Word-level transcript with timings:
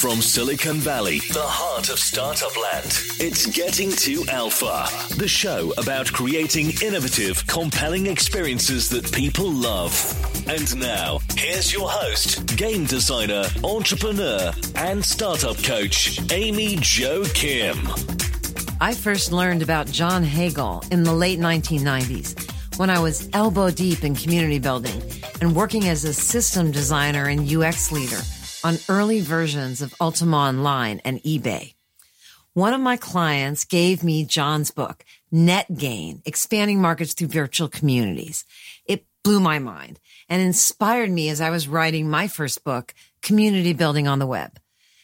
From 0.00 0.22
Silicon 0.22 0.78
Valley, 0.78 1.18
the 1.18 1.42
heart 1.42 1.90
of 1.90 1.98
startup 1.98 2.56
land, 2.56 2.86
it's 3.20 3.44
Getting 3.44 3.90
to 3.90 4.24
Alpha, 4.30 4.88
the 5.16 5.28
show 5.28 5.74
about 5.76 6.10
creating 6.10 6.70
innovative, 6.82 7.46
compelling 7.46 8.06
experiences 8.06 8.88
that 8.88 9.12
people 9.12 9.52
love. 9.52 9.92
And 10.48 10.74
now, 10.80 11.18
here's 11.36 11.70
your 11.70 11.90
host, 11.90 12.56
game 12.56 12.86
designer, 12.86 13.44
entrepreneur, 13.62 14.52
and 14.74 15.04
startup 15.04 15.62
coach, 15.62 16.18
Amy 16.32 16.78
Jo 16.80 17.24
Kim. 17.34 17.76
I 18.80 18.94
first 18.94 19.32
learned 19.32 19.60
about 19.60 19.86
John 19.86 20.22
Hagel 20.22 20.82
in 20.90 21.02
the 21.02 21.12
late 21.12 21.38
1990s 21.38 22.78
when 22.78 22.88
I 22.88 23.00
was 23.00 23.28
elbow 23.34 23.70
deep 23.70 24.02
in 24.02 24.14
community 24.14 24.58
building 24.58 25.02
and 25.42 25.54
working 25.54 25.88
as 25.88 26.04
a 26.04 26.14
system 26.14 26.70
designer 26.70 27.26
and 27.26 27.54
UX 27.54 27.92
leader 27.92 28.22
on 28.62 28.78
early 28.88 29.20
versions 29.20 29.80
of 29.82 29.94
Ultima 30.00 30.36
Online 30.36 31.00
and 31.04 31.22
eBay. 31.22 31.74
One 32.52 32.72
of 32.72 32.80
my 32.80 32.96
clients 32.96 33.64
gave 33.64 34.02
me 34.02 34.24
John's 34.24 34.70
book, 34.70 35.04
Net 35.30 35.66
Gain, 35.76 36.22
Expanding 36.24 36.80
Markets 36.80 37.14
Through 37.14 37.28
Virtual 37.28 37.68
Communities. 37.68 38.44
It 38.86 39.04
blew 39.22 39.40
my 39.40 39.58
mind 39.58 40.00
and 40.28 40.42
inspired 40.42 41.10
me 41.10 41.28
as 41.28 41.40
I 41.40 41.50
was 41.50 41.68
writing 41.68 42.10
my 42.10 42.28
first 42.28 42.64
book, 42.64 42.94
Community 43.22 43.72
Building 43.72 44.08
on 44.08 44.18
the 44.18 44.26
Web. 44.26 44.58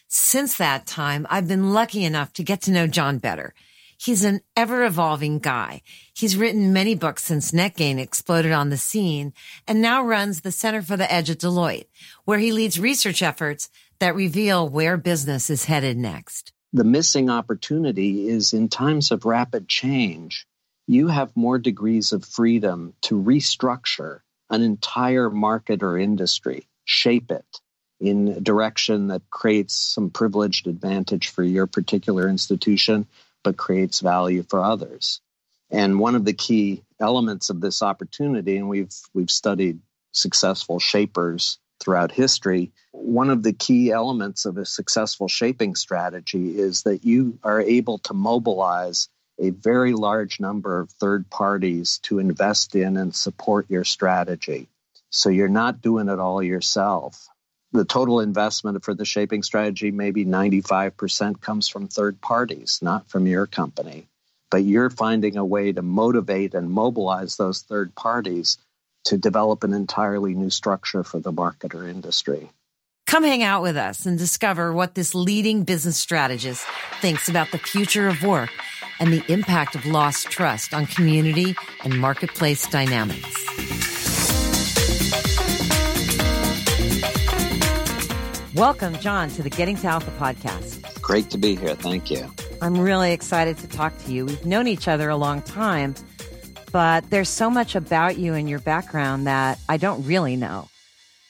Since 0.07 0.57
that 0.57 0.85
time, 0.85 1.25
I've 1.29 1.47
been 1.47 1.73
lucky 1.73 2.03
enough 2.03 2.33
to 2.33 2.43
get 2.43 2.61
to 2.63 2.71
know 2.71 2.87
John 2.87 3.17
better 3.17 3.53
He's 3.97 4.23
an 4.23 4.41
ever 4.55 4.85
evolving 4.85 5.39
guy. 5.39 5.81
He's 6.13 6.37
written 6.37 6.71
many 6.71 6.93
books 6.93 7.23
since 7.23 7.51
Net 7.51 7.75
Gain 7.75 7.97
exploded 7.97 8.51
on 8.51 8.69
the 8.69 8.77
scene 8.77 9.33
and 9.67 9.81
now 9.81 10.03
runs 10.03 10.41
the 10.41 10.51
Center 10.51 10.81
for 10.81 10.95
the 10.95 11.11
Edge 11.11 11.31
at 11.31 11.39
Deloitte, 11.39 11.87
where 12.23 12.39
he 12.39 12.51
leads 12.51 12.79
research 12.79 13.23
efforts 13.23 13.69
that 13.99 14.15
reveal 14.15 14.69
where 14.69 14.97
business 14.97 15.49
is 15.49 15.65
headed 15.65 15.97
next. 15.97 16.53
The 16.73 16.83
missing 16.83 17.29
opportunity 17.29 18.27
is 18.27 18.53
in 18.53 18.69
times 18.69 19.11
of 19.11 19.25
rapid 19.25 19.67
change, 19.67 20.45
you 20.87 21.07
have 21.07 21.35
more 21.35 21.57
degrees 21.57 22.13
of 22.13 22.23
freedom 22.23 22.93
to 23.01 23.15
restructure 23.15 24.21
an 24.49 24.61
entire 24.61 25.29
market 25.29 25.83
or 25.83 25.97
industry, 25.97 26.67
shape 26.85 27.31
it 27.31 27.45
in 27.99 28.27
a 28.29 28.39
direction 28.39 29.07
that 29.07 29.29
creates 29.29 29.75
some 29.75 30.09
privileged 30.09 30.67
advantage 30.67 31.29
for 31.29 31.43
your 31.43 31.67
particular 31.67 32.29
institution 32.29 33.07
but 33.47 33.55
creates 33.55 34.01
value 34.01 34.43
for 34.43 34.61
others. 34.61 35.21
And 35.71 36.01
one 36.01 36.15
of 36.15 36.25
the 36.25 36.33
key 36.33 36.83
elements 36.99 37.49
of 37.49 37.61
this 37.61 37.81
opportunity, 37.81 38.57
and 38.57 38.67
we've 38.67 38.93
we've 39.13 39.31
studied 39.31 39.79
successful 40.11 40.79
shapers 40.79 41.57
throughout 41.79 42.11
history, 42.11 42.73
one 42.91 43.29
of 43.29 43.43
the 43.43 43.53
key 43.53 43.89
elements 43.89 44.43
of 44.43 44.57
a 44.57 44.65
successful 44.65 45.29
shaping 45.29 45.75
strategy 45.75 46.59
is 46.59 46.83
that 46.83 47.05
you 47.05 47.39
are 47.41 47.61
able 47.61 47.99
to 47.99 48.13
mobilize 48.13 49.07
a 49.39 49.51
very 49.51 49.93
large 49.93 50.41
number 50.41 50.81
of 50.81 50.89
third 50.89 51.29
parties 51.29 51.99
to 51.99 52.19
invest 52.19 52.75
in 52.75 52.97
and 52.97 53.15
support 53.15 53.69
your 53.69 53.85
strategy. 53.85 54.67
So 55.09 55.29
you're 55.29 55.47
not 55.47 55.81
doing 55.81 56.09
it 56.09 56.19
all 56.19 56.43
yourself 56.43 57.29
the 57.77 57.85
total 57.85 58.19
investment 58.19 58.83
for 58.83 58.93
the 58.93 59.05
shaping 59.05 59.43
strategy, 59.43 59.91
maybe 59.91 60.25
95% 60.25 61.39
comes 61.39 61.69
from 61.69 61.87
third 61.87 62.19
parties, 62.19 62.79
not 62.81 63.07
from 63.07 63.27
your 63.27 63.45
company. 63.45 64.07
But 64.49 64.63
you're 64.63 64.89
finding 64.89 65.37
a 65.37 65.45
way 65.45 65.71
to 65.71 65.81
motivate 65.81 66.53
and 66.53 66.71
mobilize 66.71 67.35
those 67.35 67.61
third 67.61 67.95
parties 67.95 68.57
to 69.05 69.17
develop 69.17 69.63
an 69.63 69.73
entirely 69.73 70.33
new 70.33 70.49
structure 70.49 71.03
for 71.03 71.19
the 71.19 71.31
market 71.31 71.75
or 71.75 71.87
industry. 71.87 72.49
Come 73.05 73.23
hang 73.23 73.43
out 73.43 73.61
with 73.61 73.77
us 73.77 74.05
and 74.05 74.17
discover 74.17 74.73
what 74.73 74.95
this 74.95 75.15
leading 75.15 75.63
business 75.63 75.97
strategist 75.97 76.65
thinks 76.99 77.29
about 77.29 77.51
the 77.51 77.57
future 77.57 78.09
of 78.09 78.21
work 78.21 78.49
and 78.99 79.13
the 79.13 79.23
impact 79.31 79.75
of 79.75 79.85
lost 79.85 80.29
trust 80.29 80.73
on 80.73 80.85
community 80.87 81.55
and 81.83 81.97
marketplace 81.99 82.67
dynamics. 82.67 83.86
Welcome, 88.57 88.97
John, 88.97 89.29
to 89.29 89.43
the 89.43 89.51
Getting 89.51 89.75
to 89.77 89.87
Alpha 89.87 90.09
podcast. 90.17 90.99
Great 90.99 91.29
to 91.29 91.37
be 91.37 91.55
here. 91.55 91.75
Thank 91.75 92.09
you. 92.09 92.27
I'm 92.59 92.79
really 92.79 93.11
excited 93.11 93.55
to 93.59 93.67
talk 93.67 93.95
to 94.05 94.11
you. 94.11 94.25
We've 94.25 94.45
known 94.47 94.65
each 94.65 94.87
other 94.87 95.09
a 95.09 95.15
long 95.15 95.43
time, 95.43 95.93
but 96.71 97.07
there's 97.11 97.29
so 97.29 97.51
much 97.51 97.75
about 97.75 98.17
you 98.17 98.33
and 98.33 98.49
your 98.49 98.57
background 98.57 99.27
that 99.27 99.59
I 99.69 99.77
don't 99.77 100.03
really 100.07 100.35
know. 100.37 100.69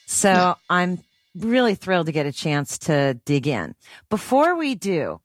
So 0.06 0.30
yeah. 0.30 0.54
I'm 0.70 1.00
really 1.36 1.74
thrilled 1.74 2.06
to 2.06 2.12
get 2.12 2.24
a 2.24 2.32
chance 2.32 2.78
to 2.78 3.20
dig 3.26 3.46
in. 3.46 3.74
Before 4.08 4.56
we 4.56 4.74
do, 4.74 5.20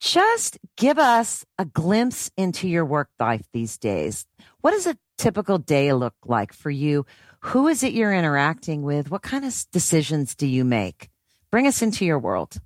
just 0.00 0.58
give 0.78 0.98
us 0.98 1.44
a 1.58 1.66
glimpse 1.66 2.30
into 2.38 2.66
your 2.66 2.86
work 2.86 3.10
life 3.20 3.44
these 3.52 3.76
days. 3.76 4.24
What 4.62 4.70
does 4.70 4.86
a 4.86 4.96
typical 5.18 5.58
day 5.58 5.92
look 5.92 6.14
like 6.24 6.54
for 6.54 6.70
you? 6.70 7.04
Who 7.40 7.68
is 7.68 7.82
it 7.82 7.92
you're 7.92 8.14
interacting 8.14 8.80
with? 8.80 9.10
What 9.10 9.20
kind 9.20 9.44
of 9.44 9.54
decisions 9.70 10.34
do 10.34 10.46
you 10.46 10.64
make? 10.64 11.10
Bring 11.52 11.68
us 11.68 11.82
into 11.82 12.04
your 12.04 12.18
world. 12.18 12.56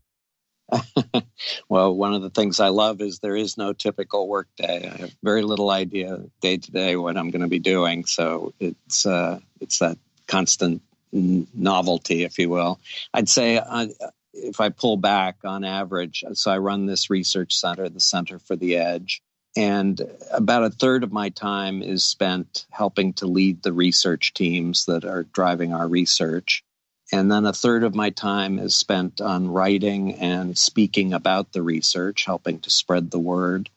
well, 1.68 1.94
one 1.94 2.14
of 2.14 2.22
the 2.22 2.30
things 2.30 2.60
I 2.60 2.68
love 2.68 3.00
is 3.00 3.18
there 3.18 3.36
is 3.36 3.58
no 3.58 3.72
typical 3.72 4.28
work 4.28 4.48
day. 4.56 4.90
I 4.92 5.00
have 5.02 5.14
very 5.22 5.42
little 5.42 5.70
idea 5.70 6.22
day 6.40 6.56
to 6.56 6.70
day 6.70 6.96
what 6.96 7.16
I'm 7.16 7.30
going 7.30 7.42
to 7.42 7.48
be 7.48 7.58
doing, 7.58 8.04
so 8.04 8.54
it's 8.58 9.04
uh, 9.04 9.40
it's 9.60 9.80
that 9.80 9.98
constant 10.26 10.82
novelty, 11.12 12.22
if 12.24 12.38
you 12.38 12.48
will. 12.48 12.80
I'd 13.12 13.28
say 13.28 13.58
uh, 13.58 13.88
if 14.32 14.60
I 14.60 14.68
pull 14.68 14.96
back 14.96 15.38
on 15.44 15.64
average, 15.64 16.24
so 16.34 16.50
I 16.50 16.58
run 16.58 16.86
this 16.86 17.10
research 17.10 17.54
center, 17.54 17.88
the 17.88 18.00
Center 18.00 18.38
for 18.38 18.56
the 18.56 18.76
Edge, 18.76 19.22
and 19.56 20.00
about 20.32 20.64
a 20.64 20.70
third 20.70 21.02
of 21.02 21.12
my 21.12 21.30
time 21.30 21.82
is 21.82 22.04
spent 22.04 22.66
helping 22.70 23.14
to 23.14 23.26
lead 23.26 23.62
the 23.62 23.72
research 23.72 24.34
teams 24.34 24.84
that 24.86 25.04
are 25.04 25.24
driving 25.24 25.72
our 25.72 25.88
research. 25.88 26.62
And 27.12 27.30
then 27.30 27.46
a 27.46 27.52
third 27.52 27.84
of 27.84 27.94
my 27.94 28.10
time 28.10 28.58
is 28.58 28.74
spent 28.74 29.20
on 29.20 29.48
writing 29.48 30.14
and 30.14 30.58
speaking 30.58 31.12
about 31.12 31.52
the 31.52 31.62
research, 31.62 32.24
helping 32.24 32.58
to 32.60 32.70
spread 32.70 33.10
the 33.10 33.18
word. 33.18 33.70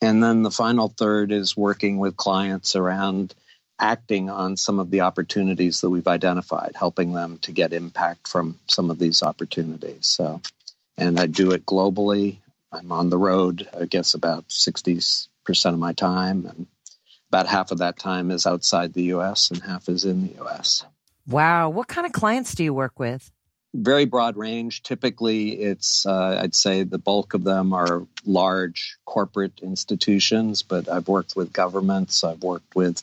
And 0.00 0.22
then 0.22 0.42
the 0.42 0.50
final 0.50 0.88
third 0.88 1.32
is 1.32 1.56
working 1.56 1.98
with 1.98 2.16
clients 2.16 2.76
around 2.76 3.34
acting 3.80 4.30
on 4.30 4.56
some 4.56 4.78
of 4.78 4.90
the 4.90 5.00
opportunities 5.02 5.80
that 5.80 5.90
we've 5.90 6.06
identified, 6.06 6.72
helping 6.76 7.12
them 7.12 7.38
to 7.38 7.52
get 7.52 7.72
impact 7.72 8.28
from 8.28 8.58
some 8.68 8.90
of 8.90 8.98
these 8.98 9.22
opportunities. 9.22 10.06
So, 10.06 10.40
and 10.96 11.18
I 11.18 11.26
do 11.26 11.50
it 11.52 11.66
globally. 11.66 12.38
I'm 12.72 12.92
on 12.92 13.10
the 13.10 13.18
road, 13.18 13.68
I 13.78 13.86
guess, 13.86 14.14
about 14.14 14.48
60% 14.48 15.28
of 15.64 15.78
my 15.78 15.92
time. 15.92 16.46
And 16.46 16.66
about 17.28 17.46
half 17.46 17.72
of 17.72 17.78
that 17.78 17.98
time 17.98 18.30
is 18.30 18.46
outside 18.46 18.92
the 18.92 19.04
US 19.14 19.50
and 19.50 19.62
half 19.62 19.88
is 19.88 20.04
in 20.04 20.28
the 20.28 20.44
US. 20.44 20.84
Wow. 21.28 21.68
What 21.68 21.88
kind 21.88 22.06
of 22.06 22.12
clients 22.12 22.54
do 22.54 22.64
you 22.64 22.72
work 22.72 22.98
with? 22.98 23.30
Very 23.74 24.06
broad 24.06 24.38
range. 24.38 24.82
Typically, 24.82 25.60
it's, 25.60 26.06
uh, 26.06 26.40
I'd 26.42 26.54
say 26.54 26.84
the 26.84 26.98
bulk 26.98 27.34
of 27.34 27.44
them 27.44 27.74
are 27.74 28.06
large 28.24 28.96
corporate 29.04 29.60
institutions, 29.62 30.62
but 30.62 30.88
I've 30.88 31.06
worked 31.06 31.36
with 31.36 31.52
governments, 31.52 32.24
I've 32.24 32.42
worked 32.42 32.74
with 32.74 33.02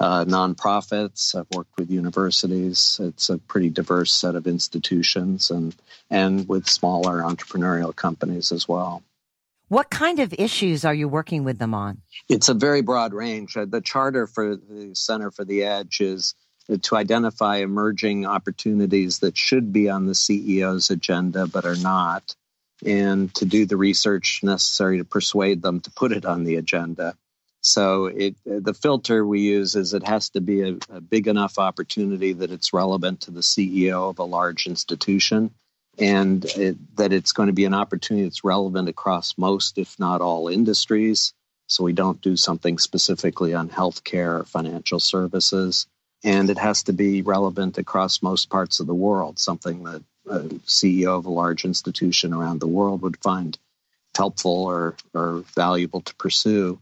uh, 0.00 0.24
nonprofits, 0.24 1.34
I've 1.34 1.54
worked 1.54 1.76
with 1.76 1.90
universities. 1.90 2.98
It's 3.02 3.28
a 3.28 3.36
pretty 3.36 3.68
diverse 3.68 4.12
set 4.12 4.34
of 4.34 4.46
institutions 4.46 5.50
and, 5.50 5.76
and 6.10 6.48
with 6.48 6.66
smaller 6.66 7.18
entrepreneurial 7.20 7.94
companies 7.94 8.50
as 8.50 8.66
well. 8.66 9.02
What 9.68 9.90
kind 9.90 10.20
of 10.20 10.32
issues 10.32 10.86
are 10.86 10.94
you 10.94 11.06
working 11.06 11.44
with 11.44 11.58
them 11.58 11.74
on? 11.74 12.00
It's 12.30 12.48
a 12.48 12.54
very 12.54 12.80
broad 12.80 13.12
range. 13.12 13.58
Uh, 13.58 13.66
the 13.66 13.82
charter 13.82 14.26
for 14.26 14.56
the 14.56 14.92
Center 14.94 15.30
for 15.30 15.44
the 15.44 15.64
Edge 15.64 16.00
is 16.00 16.34
to 16.76 16.96
identify 16.96 17.56
emerging 17.56 18.26
opportunities 18.26 19.20
that 19.20 19.36
should 19.36 19.72
be 19.72 19.88
on 19.88 20.06
the 20.06 20.12
CEO's 20.12 20.90
agenda 20.90 21.46
but 21.46 21.64
are 21.64 21.76
not, 21.76 22.34
and 22.84 23.34
to 23.34 23.44
do 23.44 23.64
the 23.66 23.76
research 23.76 24.40
necessary 24.42 24.98
to 24.98 25.04
persuade 25.04 25.62
them 25.62 25.80
to 25.80 25.90
put 25.90 26.12
it 26.12 26.24
on 26.24 26.44
the 26.44 26.56
agenda. 26.56 27.14
So 27.60 28.06
it, 28.06 28.36
the 28.44 28.74
filter 28.74 29.26
we 29.26 29.40
use 29.40 29.74
is 29.74 29.94
it 29.94 30.04
has 30.04 30.30
to 30.30 30.40
be 30.40 30.62
a, 30.62 30.76
a 30.90 31.00
big 31.00 31.26
enough 31.26 31.58
opportunity 31.58 32.32
that 32.34 32.50
it's 32.52 32.72
relevant 32.72 33.22
to 33.22 33.30
the 33.30 33.40
CEO 33.40 34.10
of 34.10 34.18
a 34.18 34.24
large 34.24 34.66
institution 34.66 35.50
and 35.98 36.44
it, 36.44 36.96
that 36.96 37.12
it's 37.12 37.32
going 37.32 37.48
to 37.48 37.52
be 37.52 37.64
an 37.64 37.74
opportunity 37.74 38.24
that's 38.24 38.44
relevant 38.44 38.88
across 38.88 39.36
most, 39.36 39.78
if 39.78 39.98
not 39.98 40.20
all, 40.20 40.48
industries. 40.48 41.32
So 41.66 41.82
we 41.82 41.92
don't 41.92 42.20
do 42.20 42.36
something 42.36 42.78
specifically 42.78 43.54
on 43.54 43.68
healthcare 43.68 44.40
or 44.40 44.44
financial 44.44 45.00
services 45.00 45.86
and 46.24 46.50
it 46.50 46.58
has 46.58 46.84
to 46.84 46.92
be 46.92 47.22
relevant 47.22 47.78
across 47.78 48.22
most 48.22 48.50
parts 48.50 48.80
of 48.80 48.86
the 48.86 48.94
world, 48.94 49.38
something 49.38 49.84
that 49.84 50.02
a 50.28 50.40
CEO 50.66 51.18
of 51.18 51.26
a 51.26 51.30
large 51.30 51.64
institution 51.64 52.32
around 52.32 52.60
the 52.60 52.66
world 52.66 53.02
would 53.02 53.16
find 53.18 53.58
helpful 54.16 54.64
or, 54.64 54.96
or 55.14 55.44
valuable 55.54 56.00
to 56.00 56.14
pursue. 56.16 56.78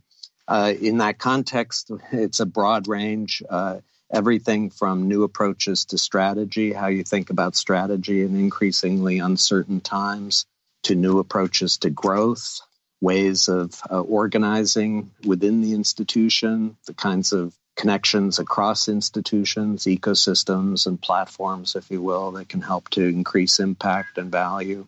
Uh, 0.49 0.73
in 0.81 0.99
that 0.99 1.19
context, 1.19 1.91
it's 2.13 2.41
a 2.41 2.47
broad 2.47 2.89
range. 2.89 3.43
Uh, 3.49 3.79
everything 4.11 4.71
from 4.71 5.09
new 5.09 5.25
approaches 5.25 5.87
to 5.87 5.99
strategy, 5.99 6.73
how 6.73 6.87
you 6.87 7.03
think 7.03 7.31
about 7.31 7.57
strategy 7.57 8.23
in 8.23 8.37
increasingly 8.37 9.19
uncertain 9.19 9.81
times, 9.81 10.47
to 10.85 10.95
new 10.95 11.19
approaches 11.19 11.79
to 11.79 11.91
growth, 11.91 12.61
ways 13.01 13.49
of 13.49 13.81
uh, 13.91 14.01
organizing 14.01 15.11
within 15.25 15.61
the 15.61 15.75
institution, 15.75 16.77
the 16.87 16.95
kinds 16.95 17.33
of 17.33 17.53
connections 17.77 18.39
across 18.39 18.89
institutions, 18.89 19.85
ecosystems, 19.85 20.87
and 20.87 21.01
platforms, 21.01 21.77
if 21.77 21.91
you 21.91 22.03
will, 22.03 22.33
that 22.33 22.49
can 22.49 22.63
help 22.63 22.89
to 22.91 23.03
increase 23.03 23.61
impact 23.61 24.19
and 24.19 24.33
value. 24.33 24.87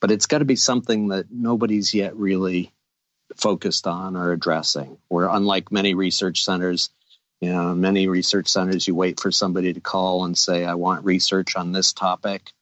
But 0.00 0.10
it's 0.10 0.26
got 0.26 0.38
to 0.38 0.44
be 0.44 0.56
something 0.56 1.08
that 1.08 1.26
nobody's 1.30 1.94
yet 1.94 2.14
really 2.16 2.72
focused 3.36 3.86
on 3.86 4.14
or 4.14 4.32
addressing. 4.32 4.98
Where 5.08 5.28
unlike 5.28 5.72
many 5.72 5.94
research 5.94 6.44
centers, 6.44 6.90
you 7.40 7.50
know, 7.50 7.74
many 7.74 8.08
research 8.08 8.48
centers, 8.48 8.86
you 8.86 8.94
wait 8.94 9.20
for 9.20 9.32
somebody 9.32 9.72
to 9.72 9.80
call 9.80 10.24
and 10.24 10.36
say, 10.36 10.64
I 10.64 10.74
want 10.74 11.04
research 11.04 11.56
on 11.56 11.72
this 11.72 11.92
topic. 11.92 12.52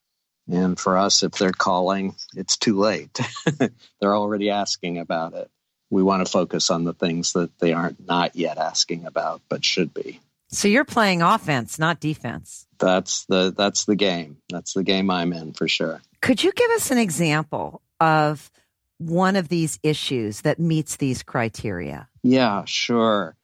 And 0.49 0.79
for 0.79 0.97
us, 0.97 1.23
if 1.23 1.33
they're 1.33 1.51
calling, 1.51 2.15
it's 2.35 2.57
too 2.57 2.79
late. 2.79 3.19
they're 3.99 4.15
already 4.15 4.49
asking 4.49 4.97
about 4.97 5.33
it. 5.33 5.51
We 5.89 6.03
want 6.03 6.25
to 6.25 6.31
focus 6.31 6.69
on 6.69 6.83
the 6.83 6.93
things 6.93 7.33
that 7.33 7.57
they 7.59 7.73
aren't 7.73 8.05
not 8.05 8.35
yet 8.35 8.57
asking 8.57 9.05
about, 9.05 9.41
but 9.49 9.63
should 9.63 9.93
be. 9.93 10.19
So 10.49 10.67
you're 10.67 10.85
playing 10.85 11.21
offense, 11.21 11.77
not 11.77 11.99
defense. 11.99 12.65
That's 12.79 13.25
the 13.25 13.53
that's 13.55 13.85
the 13.85 13.95
game. 13.95 14.37
That's 14.49 14.73
the 14.73 14.83
game 14.83 15.09
I'm 15.09 15.33
in 15.33 15.53
for 15.53 15.67
sure. 15.67 16.01
Could 16.21 16.43
you 16.43 16.51
give 16.51 16.71
us 16.71 16.91
an 16.91 16.97
example 16.97 17.81
of 17.99 18.49
one 18.97 19.35
of 19.35 19.49
these 19.49 19.79
issues 19.83 20.41
that 20.41 20.59
meets 20.59 20.97
these 20.97 21.23
criteria? 21.23 22.07
Yeah, 22.23 22.63
sure. 22.65 23.35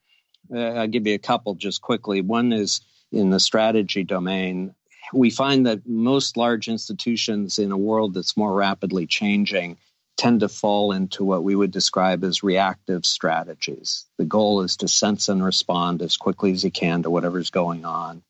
Uh, 0.54 0.60
I'll 0.60 0.88
give 0.88 1.08
you 1.08 1.16
a 1.16 1.20
couple 1.20 1.56
just 1.56 1.82
quickly. 1.82 2.22
One 2.22 2.54
is 2.54 2.82
in 3.12 3.30
the 3.30 3.40
strategy 3.40 4.04
domain. 4.04 4.74
We 5.14 5.30
find 5.30 5.66
that 5.68 5.88
most 5.88 6.38
large 6.38 6.68
institutions 6.68 7.60
in 7.60 7.72
a 7.72 7.78
world 7.78 8.14
that's 8.14 8.36
more 8.36 8.54
rapidly 8.54 9.06
changing 9.06 9.78
tend 10.18 10.42
to 10.42 10.50
fall 10.50 10.92
into 10.92 11.24
what 11.24 11.44
we 11.44 11.56
would 11.56 11.72
describe 11.72 12.24
as 12.24 12.44
reactive 12.44 13.06
strategies. 13.06 14.06
The 14.18 14.26
goal 14.26 14.62
is 14.62 14.78
to 14.78 14.88
sense 14.88 15.30
and 15.30 15.44
respond 15.44 16.02
as 16.02 16.18
quickly 16.18 16.52
as 16.52 16.64
you 16.64 16.72
can 16.72 17.04
to 17.04 17.10
whatever's 17.10 17.50
going 17.50 17.86
on. 17.86 18.24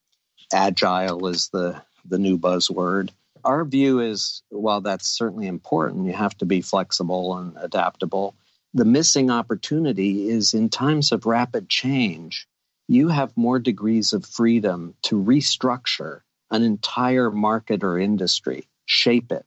Agile 0.52 1.28
is 1.28 1.50
the, 1.50 1.82
the 2.06 2.20
new 2.20 2.38
buzzword. 2.38 3.10
Our 3.44 3.66
view 3.66 4.00
is 4.00 4.42
while 4.50 4.82
that's 4.82 5.08
certainly 5.08 5.48
important, 5.48 6.06
you 6.06 6.14
have 6.14 6.38
to 6.38 6.46
be 6.46 6.62
flexible 6.62 7.38
and 7.38 7.58
adaptable 7.58 8.36
the 8.74 8.86
missing 8.86 9.30
opportunity 9.30 10.30
is 10.30 10.54
in 10.54 10.70
times 10.70 11.12
of 11.12 11.26
rapid 11.26 11.70
change, 11.70 12.48
you 12.88 13.10
have 13.10 13.38
more 13.38 13.60
degrees 13.60 14.14
of 14.14 14.26
freedom 14.26 14.96
to 15.04 15.22
restructure 15.22 16.22
an 16.50 16.64
entire 16.64 17.30
market 17.30 17.84
or 17.84 18.00
industry, 18.00 18.68
shape 18.86 19.32
it 19.32 19.46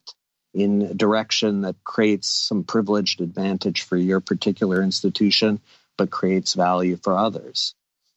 in 0.57 0.83
a 0.83 0.95
direction 0.95 1.61
that 1.61 1.77
creates 1.85 2.29
some 2.29 2.65
privileged 2.65 3.21
advantage 3.21 3.83
for 3.83 3.97
your 3.97 4.21
particular 4.21 4.83
institution, 4.83 5.61
but 5.99 6.11
creates 6.11 6.55
value 6.55 6.97
for 6.97 7.17
others. 7.17 7.75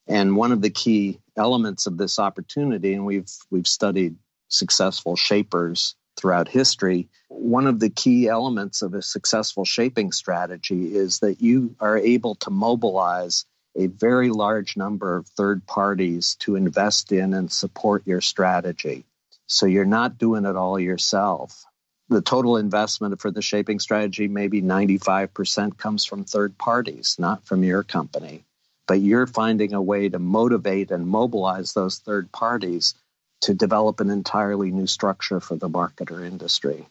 And 0.08 0.38
one 0.38 0.54
of 0.54 0.62
the 0.62 0.70
key 0.70 1.20
elements 1.36 1.86
of 1.86 1.98
this 1.98 2.18
opportunity, 2.18 2.94
and 2.94 3.06
we've 3.06 3.30
we've 3.52 3.68
studied 3.68 4.16
successful 4.48 5.16
shapers 5.16 5.96
throughout 6.16 6.48
history, 6.48 7.10
one 7.28 7.68
of 7.68 7.80
the 7.80 7.90
key 7.90 8.28
elements 8.28 8.82
of 8.82 8.94
a 8.94 9.02
successful 9.02 9.66
shaping 9.66 10.12
strategy 10.12 10.96
is 10.96 11.20
that 11.20 11.42
you 11.42 11.76
are 11.80 11.98
able 11.98 12.36
to 12.36 12.50
mobilize 12.50 13.46
a 13.76 13.88
very 13.88 14.30
large 14.30 14.76
number 14.76 15.16
of 15.16 15.28
third 15.28 15.66
parties 15.68 16.36
to 16.40 16.56
invest 16.56 17.12
in 17.12 17.34
and 17.34 17.52
support 17.52 18.08
your 18.08 18.22
strategy. 18.22 19.06
So 19.48 19.66
you're 19.66 19.86
not 19.86 20.18
doing 20.18 20.46
it 20.46 20.56
all 20.56 20.80
yourself. 20.80 21.66
The 22.10 22.22
total 22.22 22.58
investment 22.58 23.22
for 23.22 23.30
the 23.30 23.42
shaping 23.42 23.80
strategy, 23.80 24.28
maybe 24.28 24.62
95% 24.62 25.78
comes 25.78 26.06
from 26.06 26.24
third 26.24 26.58
parties, 26.58 27.16
not 27.20 27.46
from 27.46 27.64
your 27.64 27.84
company. 27.84 28.44
But 28.88 29.02
you're 29.02 29.28
finding 29.28 29.74
a 29.74 29.82
way 29.82 30.10
to 30.10 30.18
motivate 30.18 30.90
and 30.90 31.08
mobilize 31.08 31.74
those 31.74 32.00
third 32.00 32.32
parties 32.32 32.96
to 33.42 33.54
develop 33.54 34.00
an 34.00 34.10
entirely 34.10 34.72
new 34.72 34.88
structure 34.88 35.40
for 35.40 35.56
the 35.56 35.70
market 35.70 36.12
or 36.12 36.26
industry. 36.26 36.88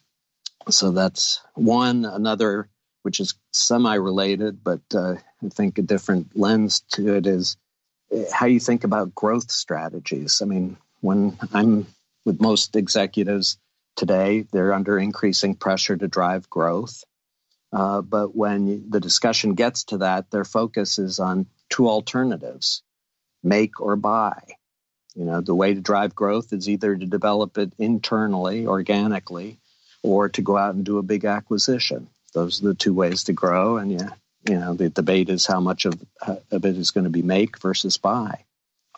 So 0.70 0.93
that's 0.93 1.41
one. 1.55 2.05
Another, 2.05 2.69
which 3.03 3.21
is 3.21 3.35
semi 3.53 3.94
related, 3.94 4.62
but 4.62 4.81
uh, 4.94 5.17
I 5.44 5.49
think 5.49 5.79
a 5.79 5.82
different 5.82 6.37
lens 6.37 6.81
to 6.93 7.14
it 7.14 7.26
is 7.26 7.56
uh, 8.14 8.23
how 8.32 8.47
you 8.47 8.61
think 8.61 8.85
about 8.85 9.14
growth 9.14 9.50
strategies. 9.50 10.41
I 10.43 10.44
mean, 10.44 10.76
when 11.00 11.37
I'm 11.53 11.87
with 12.25 12.41
most 12.41 12.76
executives 12.76 13.59
today, 13.99 14.47
they're 14.53 14.73
under 14.73 14.99
increasing 14.99 15.56
pressure 15.56 15.97
to 15.97 16.09
drive 16.09 16.49
growth. 16.49 17.05
Uh, 17.71 18.00
but 18.00 18.35
when 18.35 18.89
the 18.89 19.00
discussion 19.00 19.55
gets 19.55 19.85
to 19.85 19.99
that, 19.99 20.31
their 20.31 20.45
focus 20.45 20.99
is 20.99 21.19
on 21.19 21.47
two 21.69 21.89
alternatives 21.89 22.83
make 23.43 23.81
or 23.81 23.97
buy. 23.97 24.41
You 25.15 25.25
know, 25.25 25.41
the 25.41 25.55
way 25.55 25.75
to 25.75 25.81
drive 25.81 26.15
growth 26.15 26.53
is 26.53 26.69
either 26.69 26.97
to 26.97 27.06
develop 27.06 27.59
it 27.59 27.73
internally, 27.79 28.67
organically, 28.67 29.59
or 30.03 30.29
to 30.31 30.43
go 30.43 30.56
out 30.56 30.75
and 30.75 30.85
do 30.85 30.99
a 30.99 31.03
big 31.03 31.25
acquisition. 31.25 32.09
Those 32.33 32.62
are 32.62 32.69
the 32.69 32.75
two 32.75 32.95
ways 32.95 33.25
to 33.25 33.33
grow. 33.33 33.79
And 33.79 33.91
yeah, 33.91 34.11
you 34.49 34.59
know, 34.59 34.75
the 34.75 34.91
debate 34.91 35.29
is 35.29 35.45
how 35.45 35.61
much 35.61 35.87
of, 35.87 35.95
of 36.23 36.65
it 36.65 36.77
is 36.77 36.93
going 36.93 37.05
to 37.05 37.11
be 37.11 37.23
make 37.23 37.61
versus 37.61 37.97
buy. 37.97 38.45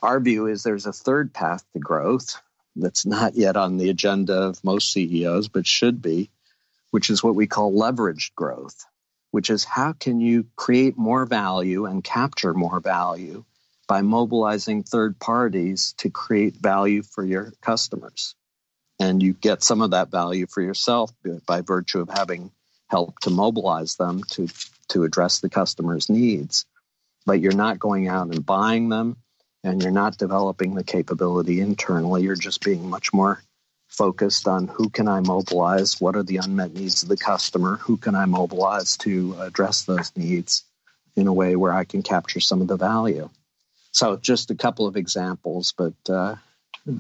Our 0.02 0.20
view 0.20 0.47
is 0.47 0.62
there's 0.62 0.87
a 0.87 0.93
third 0.93 1.32
path 1.32 1.64
to 1.73 1.79
growth 1.79 2.41
that's 2.76 3.06
not 3.06 3.37
yet 3.37 3.56
on 3.56 3.76
the 3.76 3.90
agenda 3.90 4.34
of 4.34 4.64
most 4.64 4.93
CEOs, 4.93 5.49
but 5.49 5.67
should 5.67 6.00
be, 6.00 6.31
which 6.90 7.11
is 7.11 7.22
what 7.22 7.34
we 7.34 7.46
call 7.46 7.72
leveraged 7.72 8.34
growth, 8.34 8.87
which 9.31 9.50
is 9.50 9.64
how 9.64 9.93
can 9.93 10.20
you 10.20 10.46
create 10.56 10.96
more 10.96 11.26
value 11.26 11.87
and 11.87 12.05
capture 12.05 12.55
more 12.55 12.81
value 12.81 13.44
by 13.88 14.02
mobilizing 14.02 14.84
third 14.84 15.19
parties 15.19 15.94
to 15.99 16.11
create 16.11 16.55
value 16.55 17.02
for 17.02 17.25
your 17.25 17.52
customers. 17.61 18.37
And 19.00 19.23
you 19.23 19.32
get 19.32 19.64
some 19.64 19.82
of 19.82 19.93
that 19.93 20.11
value 20.11 20.46
for 20.46 20.62
yourself 20.62 21.11
by 21.46 21.62
virtue 21.62 22.00
of 22.00 22.08
having 22.08 22.52
helped 22.88 23.25
to 23.25 23.31
mobilize 23.31 23.96
them 23.96 24.23
to, 24.31 24.49
to 24.90 25.05
address 25.05 25.40
the 25.40 25.49
customer's 25.49 26.08
needs. 26.08 26.66
But 27.26 27.40
you're 27.40 27.52
not 27.52 27.78
going 27.78 28.06
out 28.06 28.28
and 28.28 28.46
buying 28.46 28.90
them 28.90 29.16
and 29.62 29.83
you're 29.83 29.93
not 29.93 30.19
developing 30.19 30.75
the 30.75 30.85
capability 30.85 31.61
internally. 31.61 32.23
You're 32.23 32.37
just 32.37 32.65
being 32.65 32.89
much 32.89 33.12
more 33.12 33.43
focused 33.89 34.47
on 34.47 34.69
who 34.69 34.89
can 34.89 35.09
I 35.09 35.21
mobilize? 35.21 36.01
What 36.01 36.17
are 36.17 36.23
the 36.23 36.39
unmet 36.39 36.75
needs 36.75 37.03
of 37.03 37.09
the 37.09 37.17
customer? 37.17 37.76
Who 37.76 37.97
can 37.97 38.14
I 38.14 38.25
mobilize 38.25 38.97
to 38.99 39.37
address 39.40 39.83
those 39.83 40.12
needs 40.17 40.64
in 41.17 41.26
a 41.26 41.33
way 41.33 41.57
where 41.57 41.73
I 41.73 41.85
can 41.85 42.02
capture 42.02 42.40
some 42.40 42.62
of 42.62 42.69
the 42.69 42.76
value? 42.76 43.29
So 43.93 44.17
just 44.17 44.50
a 44.50 44.55
couple 44.55 44.87
of 44.87 44.97
examples, 44.97 45.75
but 45.76 45.95
uh, 46.09 46.37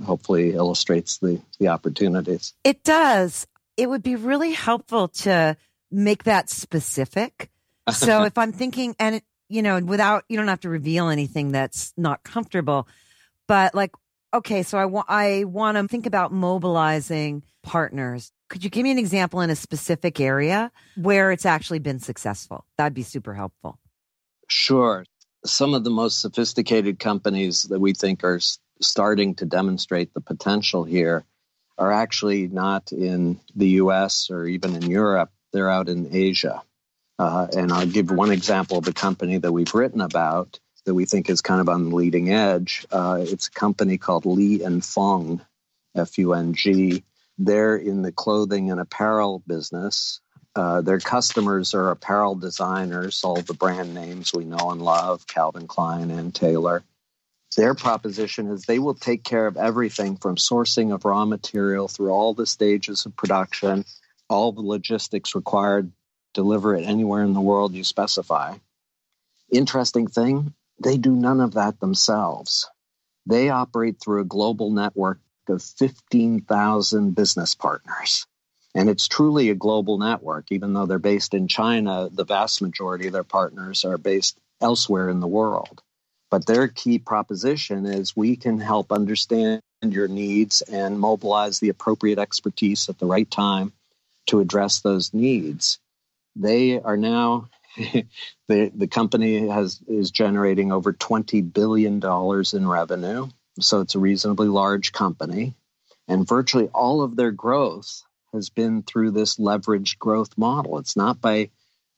hopefully 0.04 0.52
illustrates 0.52 1.18
the, 1.18 1.40
the 1.58 1.68
opportunities. 1.68 2.52
It 2.64 2.82
does. 2.82 3.46
It 3.76 3.88
would 3.88 4.02
be 4.02 4.16
really 4.16 4.52
helpful 4.52 5.08
to 5.08 5.56
make 5.90 6.24
that 6.24 6.50
specific. 6.50 7.50
So 7.92 8.22
if 8.24 8.36
I'm 8.36 8.52
thinking, 8.52 8.96
and 8.98 9.22
you 9.50 9.62
know, 9.62 9.78
without 9.80 10.24
you 10.28 10.36
don't 10.36 10.48
have 10.48 10.60
to 10.60 10.68
reveal 10.68 11.08
anything 11.08 11.52
that's 11.52 11.92
not 11.96 12.22
comfortable, 12.22 12.88
but 13.46 13.74
like, 13.74 13.92
okay, 14.32 14.62
so 14.62 14.78
I 14.78 14.86
want 14.86 15.06
I 15.08 15.44
want 15.44 15.76
to 15.76 15.88
think 15.88 16.06
about 16.06 16.32
mobilizing 16.32 17.42
partners. 17.62 18.32
Could 18.48 18.64
you 18.64 18.70
give 18.70 18.82
me 18.84 18.90
an 18.90 18.98
example 18.98 19.40
in 19.40 19.50
a 19.50 19.56
specific 19.56 20.20
area 20.20 20.72
where 20.96 21.30
it's 21.30 21.46
actually 21.46 21.78
been 21.78 22.00
successful? 22.00 22.64
That'd 22.78 22.94
be 22.94 23.02
super 23.02 23.34
helpful. 23.34 23.78
Sure 24.48 25.04
some 25.44 25.74
of 25.74 25.84
the 25.84 25.90
most 25.90 26.20
sophisticated 26.20 26.98
companies 26.98 27.64
that 27.64 27.80
we 27.80 27.92
think 27.92 28.24
are 28.24 28.40
starting 28.80 29.34
to 29.36 29.46
demonstrate 29.46 30.12
the 30.14 30.20
potential 30.20 30.84
here 30.84 31.24
are 31.78 31.92
actually 31.92 32.48
not 32.48 32.92
in 32.92 33.40
the 33.54 33.68
US 33.68 34.30
or 34.30 34.46
even 34.46 34.74
in 34.74 34.90
Europe. 34.90 35.30
They're 35.52 35.70
out 35.70 35.88
in 35.88 36.14
Asia. 36.14 36.62
Uh, 37.20 37.46
and 37.54 37.70
I'll 37.70 37.86
give 37.86 38.10
one 38.10 38.32
example 38.32 38.78
of 38.78 38.88
a 38.88 38.94
company 38.94 39.36
that 39.36 39.52
we've 39.52 39.74
written 39.74 40.00
about 40.00 40.58
that 40.86 40.94
we 40.94 41.04
think 41.04 41.28
is 41.28 41.42
kind 41.42 41.60
of 41.60 41.68
on 41.68 41.90
the 41.90 41.94
leading 41.94 42.32
edge. 42.32 42.86
Uh, 42.90 43.18
it's 43.20 43.48
a 43.48 43.50
company 43.50 43.98
called 43.98 44.24
Li 44.24 44.62
and 44.62 44.82
Fung, 44.82 45.44
F 45.94 46.16
U 46.16 46.32
N 46.32 46.54
G. 46.54 47.04
They're 47.36 47.76
in 47.76 48.00
the 48.00 48.10
clothing 48.10 48.70
and 48.70 48.80
apparel 48.80 49.42
business. 49.46 50.20
Uh, 50.56 50.80
their 50.80 50.98
customers 50.98 51.74
are 51.74 51.90
apparel 51.90 52.36
designers, 52.36 53.22
all 53.22 53.42
the 53.42 53.52
brand 53.52 53.92
names 53.92 54.32
we 54.32 54.46
know 54.46 54.70
and 54.70 54.80
love, 54.80 55.26
Calvin 55.26 55.66
Klein 55.66 56.10
Ann 56.10 56.32
Taylor. 56.32 56.82
Their 57.54 57.74
proposition 57.74 58.46
is 58.46 58.64
they 58.64 58.78
will 58.78 58.94
take 58.94 59.24
care 59.24 59.46
of 59.46 59.58
everything 59.58 60.16
from 60.16 60.36
sourcing 60.36 60.94
of 60.94 61.04
raw 61.04 61.26
material 61.26 61.86
through 61.86 62.12
all 62.12 62.32
the 62.32 62.46
stages 62.46 63.04
of 63.04 63.14
production, 63.14 63.84
all 64.30 64.52
the 64.52 64.62
logistics 64.62 65.34
required, 65.34 65.92
deliver 66.34 66.74
it 66.74 66.84
anywhere 66.84 67.22
in 67.22 67.32
the 67.32 67.40
world 67.40 67.74
you 67.74 67.84
specify. 67.84 68.56
Interesting 69.50 70.06
thing, 70.06 70.54
they 70.82 70.96
do 70.96 71.10
none 71.10 71.40
of 71.40 71.54
that 71.54 71.80
themselves. 71.80 72.68
They 73.26 73.50
operate 73.50 73.96
through 74.00 74.22
a 74.22 74.24
global 74.24 74.70
network 74.70 75.18
of 75.48 75.62
15,000 75.62 77.14
business 77.14 77.54
partners. 77.54 78.26
And 78.74 78.88
it's 78.88 79.08
truly 79.08 79.50
a 79.50 79.54
global 79.54 79.98
network. 79.98 80.52
Even 80.52 80.72
though 80.72 80.86
they're 80.86 80.98
based 80.98 81.34
in 81.34 81.48
China, 81.48 82.08
the 82.10 82.24
vast 82.24 82.62
majority 82.62 83.08
of 83.08 83.12
their 83.12 83.24
partners 83.24 83.84
are 83.84 83.98
based 83.98 84.38
elsewhere 84.60 85.08
in 85.08 85.20
the 85.20 85.26
world. 85.26 85.82
But 86.30 86.46
their 86.46 86.68
key 86.68 87.00
proposition 87.00 87.86
is 87.86 88.16
we 88.16 88.36
can 88.36 88.60
help 88.60 88.92
understand 88.92 89.62
your 89.82 90.06
needs 90.06 90.62
and 90.62 91.00
mobilize 91.00 91.58
the 91.58 91.70
appropriate 91.70 92.20
expertise 92.20 92.88
at 92.88 92.98
the 92.98 93.06
right 93.06 93.28
time 93.28 93.72
to 94.26 94.38
address 94.38 94.80
those 94.80 95.12
needs. 95.12 95.80
They 96.36 96.80
are 96.80 96.96
now 96.96 97.48
the 97.76 98.72
the 98.74 98.88
company 98.88 99.48
has 99.48 99.80
is 99.86 100.10
generating 100.10 100.72
over 100.72 100.92
20 100.92 101.40
billion 101.42 102.00
dollars 102.00 102.54
in 102.54 102.66
revenue, 102.66 103.28
so 103.60 103.80
it's 103.80 103.94
a 103.94 104.00
reasonably 104.00 104.48
large 104.48 104.92
company, 104.92 105.54
and 106.08 106.26
virtually 106.26 106.68
all 106.68 107.02
of 107.02 107.16
their 107.16 107.30
growth 107.30 108.02
has 108.32 108.48
been 108.48 108.82
through 108.82 109.10
this 109.12 109.36
leveraged 109.36 109.98
growth 109.98 110.36
model. 110.36 110.78
It's 110.78 110.96
not 110.96 111.20
by 111.20 111.50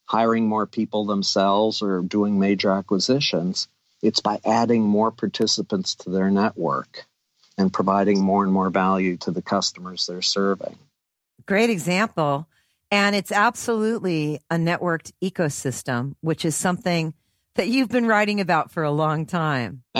hiring 0.06 0.46
more 0.46 0.66
people 0.66 1.06
themselves 1.06 1.82
or 1.82 2.02
doing 2.02 2.38
major 2.38 2.70
acquisitions. 2.70 3.68
It's 4.02 4.20
by 4.20 4.40
adding 4.44 4.82
more 4.82 5.10
participants 5.10 5.94
to 5.96 6.10
their 6.10 6.30
network 6.30 7.06
and 7.56 7.72
providing 7.72 8.20
more 8.22 8.44
and 8.44 8.52
more 8.52 8.70
value 8.70 9.16
to 9.18 9.30
the 9.30 9.42
customers 9.42 10.06
they're 10.06 10.22
serving. 10.22 10.78
Great 11.46 11.70
example. 11.70 12.46
And 12.92 13.16
it's 13.16 13.32
absolutely 13.32 14.40
a 14.50 14.56
networked 14.56 15.12
ecosystem, 15.25 16.12
which 16.20 16.44
is 16.44 16.54
something 16.54 17.14
that 17.54 17.68
you've 17.68 17.88
been 17.88 18.06
writing 18.06 18.38
about 18.38 18.70
for 18.70 18.82
a 18.82 18.90
long 18.90 19.25
time. 19.25 19.82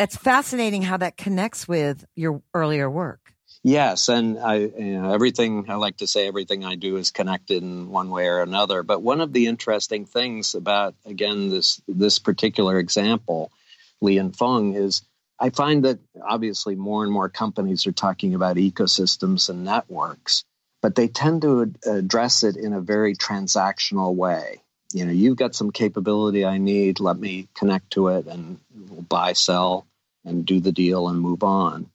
it's 0.00 0.16
fascinating 0.16 0.82
how 0.82 0.96
that 0.96 1.16
connects 1.16 1.68
with 1.68 2.04
your 2.16 2.42
earlier 2.54 2.90
work. 2.90 3.20
Yes, 3.62 4.08
and 4.08 4.40
I, 4.40 4.56
you 4.56 5.00
know, 5.00 5.12
everything 5.12 5.66
I 5.68 5.76
like 5.76 5.98
to 5.98 6.08
say, 6.08 6.26
everything 6.26 6.64
I 6.64 6.74
do 6.74 6.96
is 6.96 7.12
connected 7.12 7.62
in 7.62 7.88
one 7.88 8.10
way 8.10 8.26
or 8.26 8.42
another. 8.42 8.82
But 8.82 9.00
one 9.00 9.20
of 9.20 9.32
the 9.32 9.46
interesting 9.46 10.04
things 10.04 10.56
about 10.56 10.96
again 11.06 11.50
this 11.50 11.80
this 11.86 12.18
particular 12.18 12.80
example, 12.80 13.52
Li 14.00 14.18
and 14.18 14.34
Fung, 14.34 14.74
is 14.74 15.02
I 15.38 15.50
find 15.50 15.84
that 15.84 16.00
obviously 16.20 16.74
more 16.74 17.04
and 17.04 17.12
more 17.12 17.28
companies 17.28 17.86
are 17.86 17.92
talking 17.92 18.34
about 18.34 18.56
ecosystems 18.56 19.48
and 19.48 19.64
networks, 19.64 20.42
but 20.82 20.96
they 20.96 21.08
tend 21.08 21.42
to 21.42 21.72
address 21.86 22.44
it 22.44 22.56
in 22.56 22.74
a 22.74 22.82
very 22.82 23.16
transactional 23.16 24.14
way. 24.14 24.62
You 24.92 25.06
know, 25.06 25.12
you've 25.12 25.38
got 25.38 25.54
some 25.54 25.72
capability 25.72 26.44
I 26.44 26.58
need, 26.58 27.00
let 27.00 27.18
me 27.18 27.48
connect 27.54 27.92
to 27.92 28.08
it 28.08 28.26
and 28.26 28.60
buy, 29.08 29.32
sell, 29.32 29.86
and 30.24 30.44
do 30.46 30.60
the 30.60 30.72
deal 30.72 31.08
and 31.08 31.20
move 31.20 31.44
on 31.44 31.86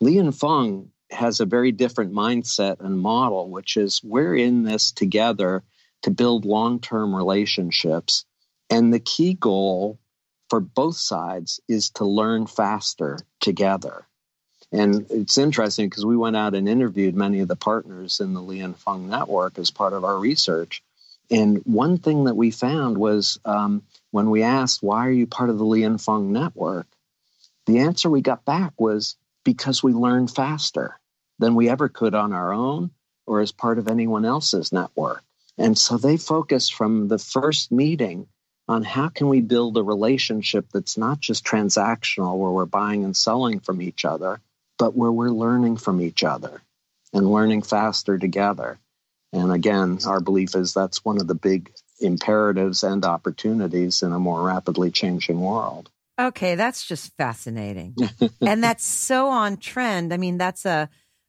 Li 0.00 0.18
and 0.18 0.36
Fung 0.36 0.90
has 1.10 1.40
a 1.40 1.46
very 1.46 1.72
different 1.72 2.12
mindset 2.12 2.80
and 2.80 3.00
model, 3.00 3.48
which 3.50 3.76
is 3.76 4.02
we're 4.04 4.36
in 4.36 4.64
this 4.64 4.92
together 4.92 5.62
to 6.02 6.10
build 6.10 6.44
long 6.44 6.80
term 6.80 7.14
relationships. 7.14 8.24
And 8.70 8.92
the 8.92 9.00
key 9.00 9.34
goal 9.34 9.98
for 10.50 10.60
both 10.60 10.96
sides 10.96 11.60
is 11.68 11.90
to 11.92 12.04
learn 12.04 12.46
faster 12.46 13.18
together. 13.40 14.05
And 14.72 15.06
it's 15.10 15.38
interesting 15.38 15.88
because 15.88 16.04
we 16.04 16.16
went 16.16 16.36
out 16.36 16.54
and 16.54 16.68
interviewed 16.68 17.14
many 17.14 17.40
of 17.40 17.48
the 17.48 17.56
partners 17.56 18.20
in 18.20 18.34
the 18.34 18.42
Li 18.42 18.60
and 18.60 18.76
Fung 18.76 19.08
network 19.08 19.58
as 19.58 19.70
part 19.70 19.92
of 19.92 20.04
our 20.04 20.18
research. 20.18 20.82
And 21.30 21.58
one 21.64 21.98
thing 21.98 22.24
that 22.24 22.36
we 22.36 22.50
found 22.50 22.98
was 22.98 23.38
um, 23.44 23.82
when 24.10 24.30
we 24.30 24.42
asked, 24.42 24.82
why 24.82 25.06
are 25.06 25.12
you 25.12 25.26
part 25.26 25.50
of 25.50 25.58
the 25.58 25.64
Li 25.64 25.84
and 25.84 26.00
Fung 26.00 26.32
network? 26.32 26.86
The 27.66 27.78
answer 27.80 28.10
we 28.10 28.20
got 28.20 28.44
back 28.44 28.72
was 28.78 29.16
because 29.44 29.82
we 29.82 29.92
learn 29.92 30.28
faster 30.28 30.98
than 31.38 31.54
we 31.54 31.68
ever 31.68 31.88
could 31.88 32.14
on 32.14 32.32
our 32.32 32.52
own 32.52 32.90
or 33.26 33.40
as 33.40 33.52
part 33.52 33.78
of 33.78 33.88
anyone 33.88 34.24
else's 34.24 34.72
network. 34.72 35.22
And 35.58 35.76
so 35.76 35.96
they 35.96 36.16
focus 36.16 36.68
from 36.68 37.08
the 37.08 37.18
first 37.18 37.72
meeting 37.72 38.28
on 38.68 38.82
how 38.82 39.08
can 39.08 39.28
we 39.28 39.40
build 39.40 39.76
a 39.76 39.82
relationship 39.82 40.66
that's 40.72 40.98
not 40.98 41.20
just 41.20 41.44
transactional 41.44 42.36
where 42.36 42.50
we're 42.50 42.66
buying 42.66 43.04
and 43.04 43.16
selling 43.16 43.60
from 43.60 43.80
each 43.80 44.04
other, 44.04 44.40
but 44.78 44.96
where 44.96 45.12
we're 45.12 45.30
learning 45.30 45.76
from 45.76 46.00
each 46.00 46.24
other 46.24 46.62
and 47.12 47.30
learning 47.30 47.62
faster 47.62 48.18
together. 48.18 48.78
And 49.32 49.52
again, 49.52 49.98
our 50.06 50.20
belief 50.20 50.54
is 50.54 50.74
that's 50.74 51.04
one 51.04 51.20
of 51.20 51.26
the 51.26 51.34
big 51.34 51.72
imperatives 52.00 52.82
and 52.82 53.04
opportunities 53.04 54.02
in 54.02 54.12
a 54.12 54.18
more 54.18 54.42
rapidly 54.42 54.90
changing 54.90 55.40
world. 55.40 55.90
Okay, 56.18 56.54
that's 56.54 56.86
just 56.86 57.14
fascinating. 57.16 57.94
and 58.40 58.62
that's 58.62 58.84
so 58.84 59.28
on 59.28 59.58
trend. 59.58 60.12
I 60.12 60.16
mean, 60.16 60.38
that's 60.38 60.64
a 60.64 60.88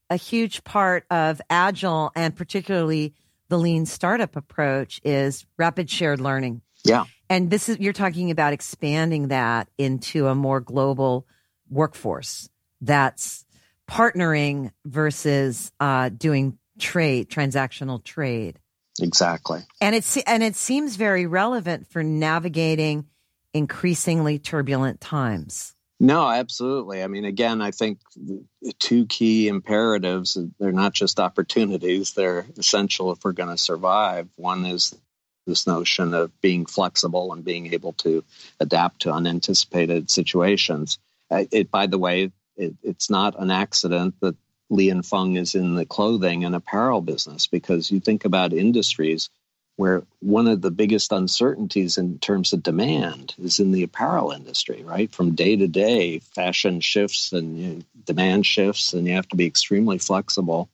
a 0.09 0.15
huge 0.15 0.63
part 0.63 1.05
of 1.11 1.41
agile 1.49 2.11
and 2.15 2.33
particularly 2.33 3.13
the 3.49 3.59
lean 3.59 3.85
startup 3.85 4.35
approach 4.35 5.01
is 5.03 5.45
rapid 5.57 5.89
shared 5.89 6.21
learning. 6.21 6.61
Yeah. 6.85 7.05
And 7.29 7.49
this 7.49 7.67
is 7.67 7.79
you're 7.79 7.93
talking 7.93 8.31
about 8.31 8.53
expanding 8.53 9.29
that 9.29 9.67
into 9.77 10.27
a 10.27 10.35
more 10.35 10.61
global 10.61 11.27
workforce 11.69 12.49
that's 12.81 13.45
partnering 13.89 14.71
versus 14.85 15.71
uh, 15.79 16.09
doing 16.09 16.57
trade, 16.79 17.29
transactional 17.29 18.03
trade. 18.03 18.59
Exactly. 18.99 19.61
And 19.79 19.95
it's 19.95 20.17
and 20.17 20.43
it 20.43 20.55
seems 20.55 20.95
very 20.95 21.27
relevant 21.27 21.87
for 21.87 22.03
navigating 22.03 23.05
increasingly 23.53 24.39
turbulent 24.39 24.99
times. 25.01 25.73
No, 25.99 26.29
absolutely. 26.29 27.01
I 27.01 27.07
mean, 27.07 27.25
again, 27.25 27.59
I 27.61 27.71
think 27.71 27.99
two 28.77 29.07
key 29.07 29.47
imperatives, 29.47 30.37
they're 30.59 30.71
not 30.71 30.93
just 30.93 31.19
opportunities, 31.19 32.13
they're 32.13 32.45
essential 32.57 33.11
if 33.11 33.23
we're 33.23 33.31
going 33.31 33.49
to 33.49 33.57
survive. 33.57 34.27
One 34.35 34.65
is 34.65 34.95
this 35.47 35.65
notion 35.65 36.13
of 36.13 36.39
being 36.39 36.67
flexible 36.67 37.33
and 37.33 37.43
being 37.43 37.73
able 37.73 37.93
to 37.93 38.23
adapt 38.59 39.01
to 39.01 39.11
unanticipated 39.11 40.11
situations. 40.11 40.99
Uh, 41.31 41.45
it, 41.51 41.71
by 41.71 41.87
the 41.87 41.97
way, 41.97 42.31
it, 42.57 42.75
it's 42.83 43.09
not 43.09 43.39
an 43.39 43.51
accident 43.51 44.15
that 44.21 44.35
Li 44.69 44.89
and 44.89 45.05
Fung 45.05 45.37
is 45.37 45.55
in 45.55 45.75
the 45.75 45.85
clothing 45.85 46.43
and 46.43 46.55
apparel 46.55 47.01
business 47.01 47.47
because 47.47 47.89
you 47.89 47.99
think 47.99 48.25
about 48.25 48.53
industries 48.53 49.29
where 49.77 50.03
one 50.19 50.47
of 50.47 50.61
the 50.61 50.71
biggest 50.71 51.11
uncertainties 51.11 51.97
in 51.97 52.17
terms 52.17 52.51
of 52.51 52.63
demand 52.63 53.35
is 53.37 53.59
in 53.59 53.71
the 53.71 53.83
apparel 53.83 54.31
industry, 54.31 54.83
right? 54.83 55.13
From 55.13 55.35
day 55.35 55.55
to 55.55 55.67
day, 55.67 56.19
fashion 56.19 56.81
shifts 56.81 57.31
and 57.31 57.59
you 57.59 57.67
know, 57.67 57.81
demand 58.03 58.45
shifts, 58.45 58.93
and 58.93 59.07
you 59.07 59.13
have 59.13 59.29
to 59.29 59.35
be 59.35 59.45
extremely 59.45 59.99
flexible 59.99 60.67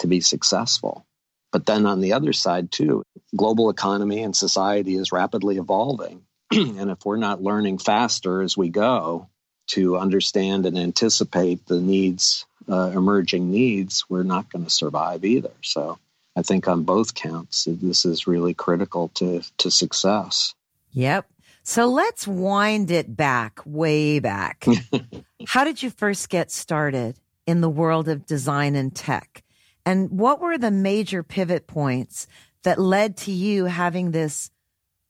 to 0.00 0.06
be 0.06 0.20
successful. 0.20 1.06
But 1.50 1.64
then 1.64 1.86
on 1.86 2.00
the 2.00 2.12
other 2.12 2.34
side, 2.34 2.70
too, 2.70 3.04
global 3.34 3.70
economy 3.70 4.22
and 4.22 4.36
society 4.36 4.96
is 4.96 5.12
rapidly 5.12 5.56
evolving. 5.56 6.22
and 6.52 6.90
if 6.90 7.04
we're 7.06 7.16
not 7.16 7.42
learning 7.42 7.78
faster 7.78 8.42
as 8.42 8.56
we 8.56 8.68
go 8.68 9.28
to 9.68 9.96
understand 9.96 10.66
and 10.66 10.78
anticipate 10.78 11.66
the 11.66 11.80
needs, 11.80 12.46
uh, 12.68 12.92
emerging 12.94 13.50
needs, 13.50 14.04
we're 14.08 14.22
not 14.22 14.50
going 14.50 14.64
to 14.64 14.70
survive 14.70 15.24
either. 15.24 15.52
So 15.62 15.98
I 16.36 16.42
think 16.42 16.68
on 16.68 16.84
both 16.84 17.14
counts, 17.14 17.66
this 17.68 18.04
is 18.04 18.26
really 18.26 18.54
critical 18.54 19.08
to, 19.14 19.42
to 19.58 19.70
success. 19.70 20.54
Yep. 20.92 21.26
So 21.64 21.86
let's 21.86 22.26
wind 22.26 22.90
it 22.90 23.16
back, 23.16 23.60
way 23.64 24.18
back. 24.18 24.66
How 25.46 25.64
did 25.64 25.82
you 25.82 25.90
first 25.90 26.28
get 26.28 26.50
started 26.50 27.16
in 27.46 27.60
the 27.60 27.68
world 27.68 28.08
of 28.08 28.26
design 28.26 28.74
and 28.74 28.94
tech? 28.94 29.42
And 29.84 30.10
what 30.10 30.40
were 30.40 30.58
the 30.58 30.70
major 30.70 31.22
pivot 31.22 31.66
points 31.66 32.26
that 32.62 32.80
led 32.80 33.16
to 33.18 33.32
you 33.32 33.66
having 33.66 34.10
this 34.10 34.50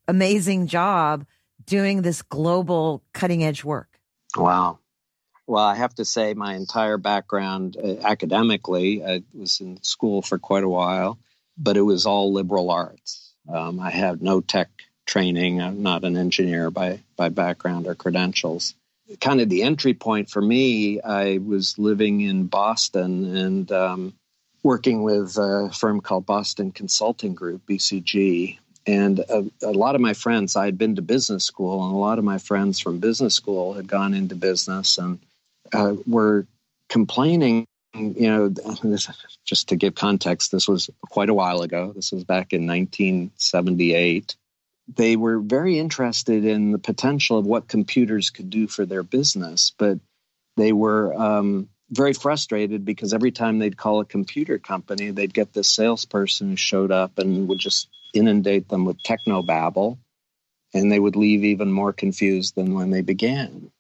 amazing 0.09 0.67
job 0.67 1.27
doing 1.65 2.03
this 2.03 2.23
global 2.23 3.03
cutting 3.13 3.45
edge 3.45 3.65
work? 3.65 3.92
Wow. 4.37 4.79
Well, 5.47 5.65
I 5.65 5.75
have 5.75 5.95
to 5.97 6.05
say, 6.05 6.35
my 6.35 6.55
entire 6.55 6.99
background 6.99 7.77
uh, 7.77 7.97
academically, 8.05 9.05
I 9.05 9.23
was 9.35 9.61
in 9.61 9.83
school 9.83 10.23
for 10.23 10.39
quite 10.39 10.65
a 10.65 10.69
while, 10.69 11.19
but 11.59 11.77
it 11.77 11.83
was 11.83 12.07
all 12.07 12.33
liberal 12.33 12.71
arts. 12.71 13.35
Um, 13.49 13.81
I 13.81 13.91
had 13.91 14.23
no 14.23 14.41
tech 14.41 14.71
training. 15.05 15.61
I'm 15.61 15.83
not 15.83 16.05
an 16.05 16.17
engineer 16.17 16.71
by, 16.71 17.01
by 17.17 17.29
background 17.29 17.87
or 17.87 17.95
credentials. 17.95 18.75
Kind 19.21 19.41
of 19.41 19.49
the 19.49 19.65
entry 19.65 19.95
point 19.95 20.31
for 20.31 20.41
me, 20.41 21.01
I 21.01 21.39
was 21.39 21.77
living 21.77 22.21
in 22.21 22.47
Boston 22.47 23.37
and 23.37 23.73
um, 23.73 24.15
working 24.63 25.03
with 25.03 25.37
a 25.37 25.71
firm 25.75 26.01
called 26.01 26.25
Boston 26.25 26.71
Consulting 26.71 27.35
Group, 27.35 27.67
BCG. 27.67 28.59
And 28.87 29.21
a, 29.21 29.45
a, 29.63 29.71
lot 29.71 29.95
of 29.95 30.01
my 30.01 30.13
friends, 30.13 30.57
I 30.57 30.65
had 30.65 30.77
been 30.77 30.97
to 30.97 31.03
business 31.03 31.45
school, 31.45 31.85
and 31.85 31.95
a 31.95 31.99
lot 31.99 32.19
of 32.19 32.25
my 32.25 32.39
friends 32.39 32.81
from 32.81 32.99
business 32.99 33.35
school 33.35 33.75
had 33.75 33.87
gone 33.87 34.13
into 34.13 34.35
business 34.35 34.99
and 34.99 35.21
uh, 35.73 35.95
were 36.07 36.47
complaining. 36.89 37.67
You 37.95 38.29
know, 38.29 38.55
just 39.45 39.69
to 39.69 39.77
give 39.77 39.95
context, 39.95 40.51
this 40.51 40.67
was 40.67 40.89
quite 41.11 41.29
a 41.29 41.35
while 41.35 41.61
ago. 41.61 41.93
This 41.95 42.11
was 42.11 42.25
back 42.25 42.55
in 42.55 42.67
1978. 42.67 44.35
they 44.97 45.15
were 45.17 45.39
very 45.39 45.79
interested 45.79 46.45
in 46.45 46.73
the 46.73 46.79
potential 46.79 47.39
of 47.39 47.47
what 47.47 47.69
computers 47.69 48.31
could 48.31 48.49
do 48.49 48.67
for 48.67 48.87
their 48.87 49.03
business, 49.03 49.73
but 49.79 49.99
they 50.57 50.73
were 50.73 51.15
um, 51.15 51.69
very 51.91 52.15
frustrated 52.15 52.85
because 52.85 53.13
every 53.13 53.31
time 53.31 53.59
they'd 53.59 53.77
call 53.77 54.01
a 54.01 54.07
computer 54.07 54.59
company, 54.59 55.11
they'd 55.11 55.35
get 55.35 55.53
this 55.53 55.69
salesperson 55.69 56.51
who 56.51 56.57
showed 56.57 56.91
up 56.91 57.19
and 57.19 57.47
would 57.49 57.59
just 57.59 57.89
inundate 58.13 58.69
them 58.69 58.85
with 58.85 59.03
techno 59.03 59.43
babble, 59.43 59.99
and 60.75 60.91
they 60.91 60.99
would 60.99 61.17
leave 61.17 61.45
even 61.45 61.73
more 61.73 61.93
confused 61.93 62.55
than 62.55 62.75
when 62.75 62.91
they 62.91 63.03
began. 63.03 63.71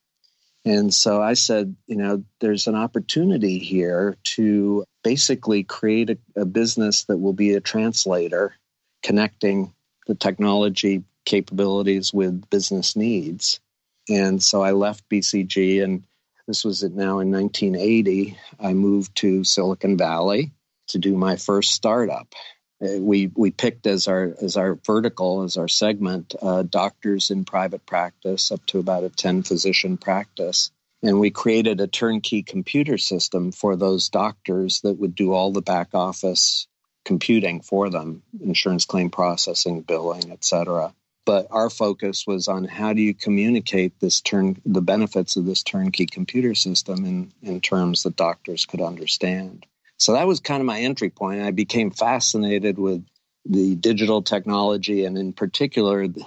And 0.65 0.95
so 0.95 1.21
I 1.21 1.35
said, 1.35 1.75
you 1.87 1.97
know, 1.97 2.25
there's 2.41 2.69
an 2.69 2.77
opportunity 2.77 3.59
here 3.59 4.17
to 4.37 4.85
basically 5.03 5.65
create 5.65 6.11
a, 6.11 6.19
a 6.37 6.45
business 6.45 7.05
that 7.05 7.19
will 7.19 7.33
be 7.33 7.55
a 7.55 7.61
translator 7.61 8.55
connecting 9.03 9.73
the 10.07 10.15
technology 10.15 11.03
capabilities 11.25 12.13
with 12.13 12.49
business 12.49 12.95
needs. 12.95 13.61
And 14.09 14.43
so 14.43 14.63
I 14.63 14.73
left 14.73 15.09
BCG, 15.09 15.83
and 15.83 16.05
this 16.47 16.65
was 16.65 16.83
it 16.83 16.93
now 16.93 17.21
in 17.21 17.31
1980. 17.31 18.37
I 18.61 18.73
moved 18.73 19.17
to 19.17 19.45
Silicon 19.45 19.97
Valley 19.97 20.53
to 20.89 20.99
do 20.99 21.17
my 21.17 21.37
first 21.37 21.73
startup. 21.73 22.35
Uh, 22.83 22.99
we 22.99 23.31
we 23.35 23.51
picked 23.51 23.87
as 23.87 24.09
our 24.09 24.35
as 24.43 24.57
our 24.57 24.75
vertical 24.87 25.43
as 25.43 25.57
our 25.57 25.69
segment 25.69 26.35
uh, 26.43 26.63
doctors 26.63 27.31
in 27.31 27.45
private 27.45 27.85
practice 27.87 28.51
up 28.51 28.65
to 28.67 28.79
about 28.79 29.05
a 29.05 29.09
10 29.09 29.43
physician 29.43 29.97
practice 29.97 30.71
and 31.03 31.19
we 31.19 31.31
created 31.31 31.81
a 31.81 31.87
turnkey 31.87 32.43
computer 32.43 32.97
system 32.97 33.51
for 33.51 33.77
those 33.77 34.09
doctors 34.09 34.81
that 34.83 34.99
would 34.99 35.15
do 35.15 35.33
all 35.33 35.53
the 35.53 35.63
back 35.63 35.89
office 35.95 36.69
computing 37.05 37.61
for 37.61 37.91
them, 37.91 38.23
insurance 38.41 38.85
claim 38.85 39.11
processing, 39.11 39.81
billing, 39.81 40.31
etc. 40.31 40.95
But 41.25 41.49
our 41.51 41.71
focus 41.71 42.25
was 42.27 42.47
on 42.49 42.65
how 42.65 42.93
do 42.93 43.03
you 43.03 43.15
communicate 43.15 43.99
this 44.01 44.21
turn 44.21 44.61
the 44.65 44.81
benefits 44.81 45.37
of 45.37 45.45
this 45.45 45.63
turnkey 45.63 46.07
computer 46.07 46.55
system 46.55 47.05
in, 47.05 47.33
in 47.43 47.61
terms 47.61 48.05
that 48.05 48.17
doctors 48.17 48.67
could 48.67 48.81
understand. 48.81 49.67
So 50.03 50.15
that 50.15 50.27
was 50.27 50.41
kind 50.41 50.61
of 50.61 50.67
my 50.67 50.81
entry 50.81 51.11
point. 51.11 51.43
I 51.43 51.53
became 51.53 51.93
fascinated 51.93 52.77
with 52.77 53.07
the 53.45 53.77
digital 53.77 54.21
technology 54.23 55.05
and 55.05 55.17
in 55.17 55.33
particular 55.33 56.09
the, 56.09 56.25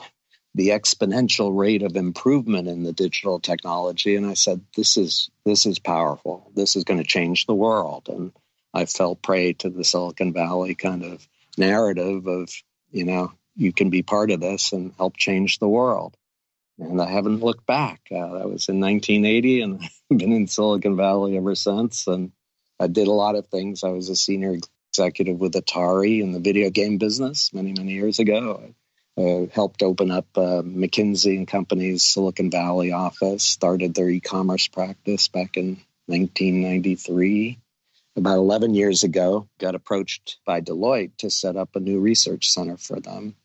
exponential 0.57 1.53
rate 1.53 1.83
of 1.83 1.97
improvement 1.97 2.69
in 2.69 2.83
the 2.83 2.93
digital 2.93 3.41
technology 3.41 4.15
and 4.15 4.25
I 4.25 4.35
said 4.35 4.61
this 4.77 4.95
is 4.95 5.29
this 5.43 5.65
is 5.65 5.79
powerful. 5.79 6.49
This 6.55 6.77
is 6.77 6.85
going 6.85 7.01
to 7.01 7.05
change 7.05 7.45
the 7.45 7.53
world 7.53 8.07
and 8.07 8.31
I 8.73 8.85
fell 8.85 9.15
prey 9.15 9.51
to 9.53 9.69
the 9.69 9.83
Silicon 9.83 10.31
Valley 10.31 10.75
kind 10.75 11.03
of 11.03 11.27
narrative 11.57 12.27
of, 12.27 12.49
you 12.91 13.03
know, 13.03 13.33
you 13.57 13.73
can 13.73 13.89
be 13.89 14.03
part 14.03 14.31
of 14.31 14.39
this 14.39 14.71
and 14.71 14.93
help 14.95 15.17
change 15.17 15.59
the 15.59 15.67
world. 15.67 16.15
And 16.79 17.01
I 17.01 17.09
haven't 17.09 17.43
looked 17.43 17.65
back. 17.65 17.99
Uh, 18.09 18.39
that 18.39 18.49
was 18.49 18.69
in 18.69 18.79
1980, 18.79 19.61
and 19.61 19.81
I've 20.11 20.17
been 20.17 20.31
in 20.31 20.47
Silicon 20.47 20.95
Valley 20.95 21.35
ever 21.35 21.55
since. 21.55 22.07
And 22.07 22.31
I 22.79 22.87
did 22.87 23.07
a 23.07 23.11
lot 23.11 23.35
of 23.35 23.47
things. 23.47 23.83
I 23.83 23.89
was 23.89 24.09
a 24.09 24.15
senior 24.15 24.57
executive 24.91 25.39
with 25.39 25.53
Atari 25.53 26.21
in 26.21 26.31
the 26.31 26.39
video 26.39 26.69
game 26.69 26.97
business 26.97 27.53
many, 27.53 27.73
many 27.73 27.93
years 27.93 28.19
ago. 28.19 28.73
I 29.17 29.21
uh, 29.21 29.45
helped 29.51 29.81
open 29.81 30.11
up 30.11 30.27
uh, 30.35 30.61
McKinsey 30.61 31.37
and 31.37 31.47
Company's 31.47 32.03
Silicon 32.03 32.51
Valley 32.51 32.91
office, 32.91 33.43
started 33.43 33.93
their 33.93 34.09
e 34.09 34.19
commerce 34.19 34.67
practice 34.67 35.29
back 35.29 35.55
in 35.55 35.81
1993 36.07 37.59
about 38.15 38.37
11 38.37 38.75
years 38.75 39.03
ago, 39.03 39.47
got 39.59 39.75
approached 39.75 40.37
by 40.45 40.61
Deloitte 40.61 41.17
to 41.17 41.29
set 41.29 41.55
up 41.55 41.75
a 41.75 41.79
new 41.79 41.99
research 41.99 42.49
center 42.49 42.77
for 42.77 42.99
them. 42.99 43.35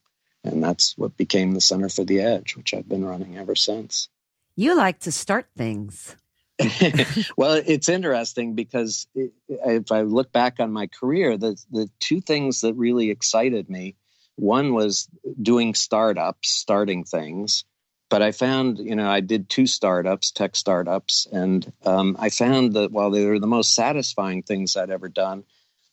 And 0.45 0.63
that's 0.63 0.97
what 0.97 1.17
became 1.17 1.53
the 1.53 1.61
Center 1.61 1.89
for 1.89 2.05
the 2.05 2.21
Edge, 2.21 2.57
which 2.57 2.73
I've 2.73 2.89
been 2.89 3.05
running 3.05 3.37
ever 3.37 3.55
since. 3.55 4.09
You 4.57 4.77
like 4.77 5.01
to 5.01 5.13
start 5.13 5.49
things. 5.57 6.17
well, 7.37 7.61
it's 7.67 7.89
interesting 7.89 8.55
because 8.55 9.07
if 9.49 9.93
I 9.93 10.03
look 10.03 10.33
back 10.33 10.61
on 10.61 10.73
my 10.73 10.87
career, 10.89 11.37
the, 11.37 11.57
the 11.71 11.89
two 12.01 12.21
things 12.21 12.61
that 12.63 12.75
really 12.75 13.11
excited 13.11 13.69
me 13.71 13.97
one 14.37 14.73
was 14.73 15.09
doing 15.41 15.75
startups, 15.75 16.51
starting 16.51 17.05
things, 17.05 17.65
but 18.09 18.23
I 18.23 18.33
found, 18.33 18.79
you 18.79 18.97
know, 18.97 19.09
I 19.09 19.21
did 19.21 19.49
two 19.49 19.67
startups, 19.67 20.33
tech 20.33 20.57
startups, 20.57 21.29
and 21.31 21.71
um, 21.85 22.17
I 22.19 22.31
found 22.31 22.73
that 22.73 22.91
while 22.91 23.11
they 23.11 23.25
were 23.25 23.39
the 23.39 23.47
most 23.47 23.75
satisfying 23.75 24.43
things 24.43 24.77
I'd 24.77 24.91
ever 24.91 25.09
done, 25.09 25.45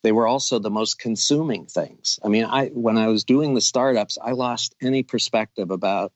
they 0.01 0.11
were 0.11 0.27
also 0.27 0.59
the 0.59 0.71
most 0.71 0.97
consuming 0.97 1.65
things. 1.65 2.19
I 2.23 2.29
mean, 2.29 2.45
I 2.45 2.67
when 2.67 2.97
I 2.97 3.07
was 3.07 3.23
doing 3.23 3.53
the 3.53 3.61
startups, 3.61 4.17
I 4.21 4.31
lost 4.31 4.75
any 4.81 5.03
perspective 5.03 5.69
about 5.69 6.11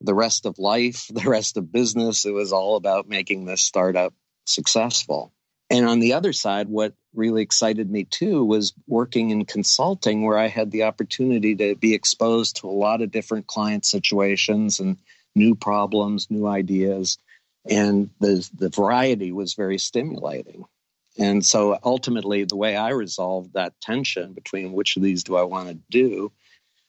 the 0.00 0.14
rest 0.14 0.46
of 0.46 0.58
life, 0.58 1.06
the 1.12 1.28
rest 1.28 1.56
of 1.56 1.72
business. 1.72 2.24
It 2.24 2.32
was 2.32 2.52
all 2.52 2.76
about 2.76 3.08
making 3.08 3.44
this 3.44 3.62
startup 3.62 4.14
successful. 4.44 5.32
And 5.68 5.86
on 5.86 5.98
the 5.98 6.12
other 6.12 6.32
side, 6.32 6.68
what 6.68 6.94
really 7.12 7.42
excited 7.42 7.90
me 7.90 8.04
too 8.04 8.44
was 8.44 8.72
working 8.86 9.30
in 9.30 9.44
consulting, 9.44 10.22
where 10.22 10.38
I 10.38 10.46
had 10.46 10.70
the 10.70 10.84
opportunity 10.84 11.56
to 11.56 11.74
be 11.74 11.92
exposed 11.94 12.56
to 12.56 12.68
a 12.68 12.70
lot 12.70 13.02
of 13.02 13.10
different 13.10 13.48
client 13.48 13.84
situations 13.84 14.78
and 14.78 14.96
new 15.34 15.56
problems, 15.56 16.30
new 16.30 16.46
ideas, 16.46 17.18
and 17.68 18.10
the 18.20 18.48
the 18.56 18.68
variety 18.68 19.32
was 19.32 19.54
very 19.54 19.78
stimulating. 19.78 20.64
And 21.18 21.44
so 21.44 21.78
ultimately, 21.82 22.44
the 22.44 22.56
way 22.56 22.76
I 22.76 22.90
resolved 22.90 23.54
that 23.54 23.80
tension 23.80 24.34
between 24.34 24.72
which 24.72 24.96
of 24.96 25.02
these 25.02 25.24
do 25.24 25.36
I 25.36 25.42
want 25.42 25.68
to 25.68 25.78
do 25.90 26.30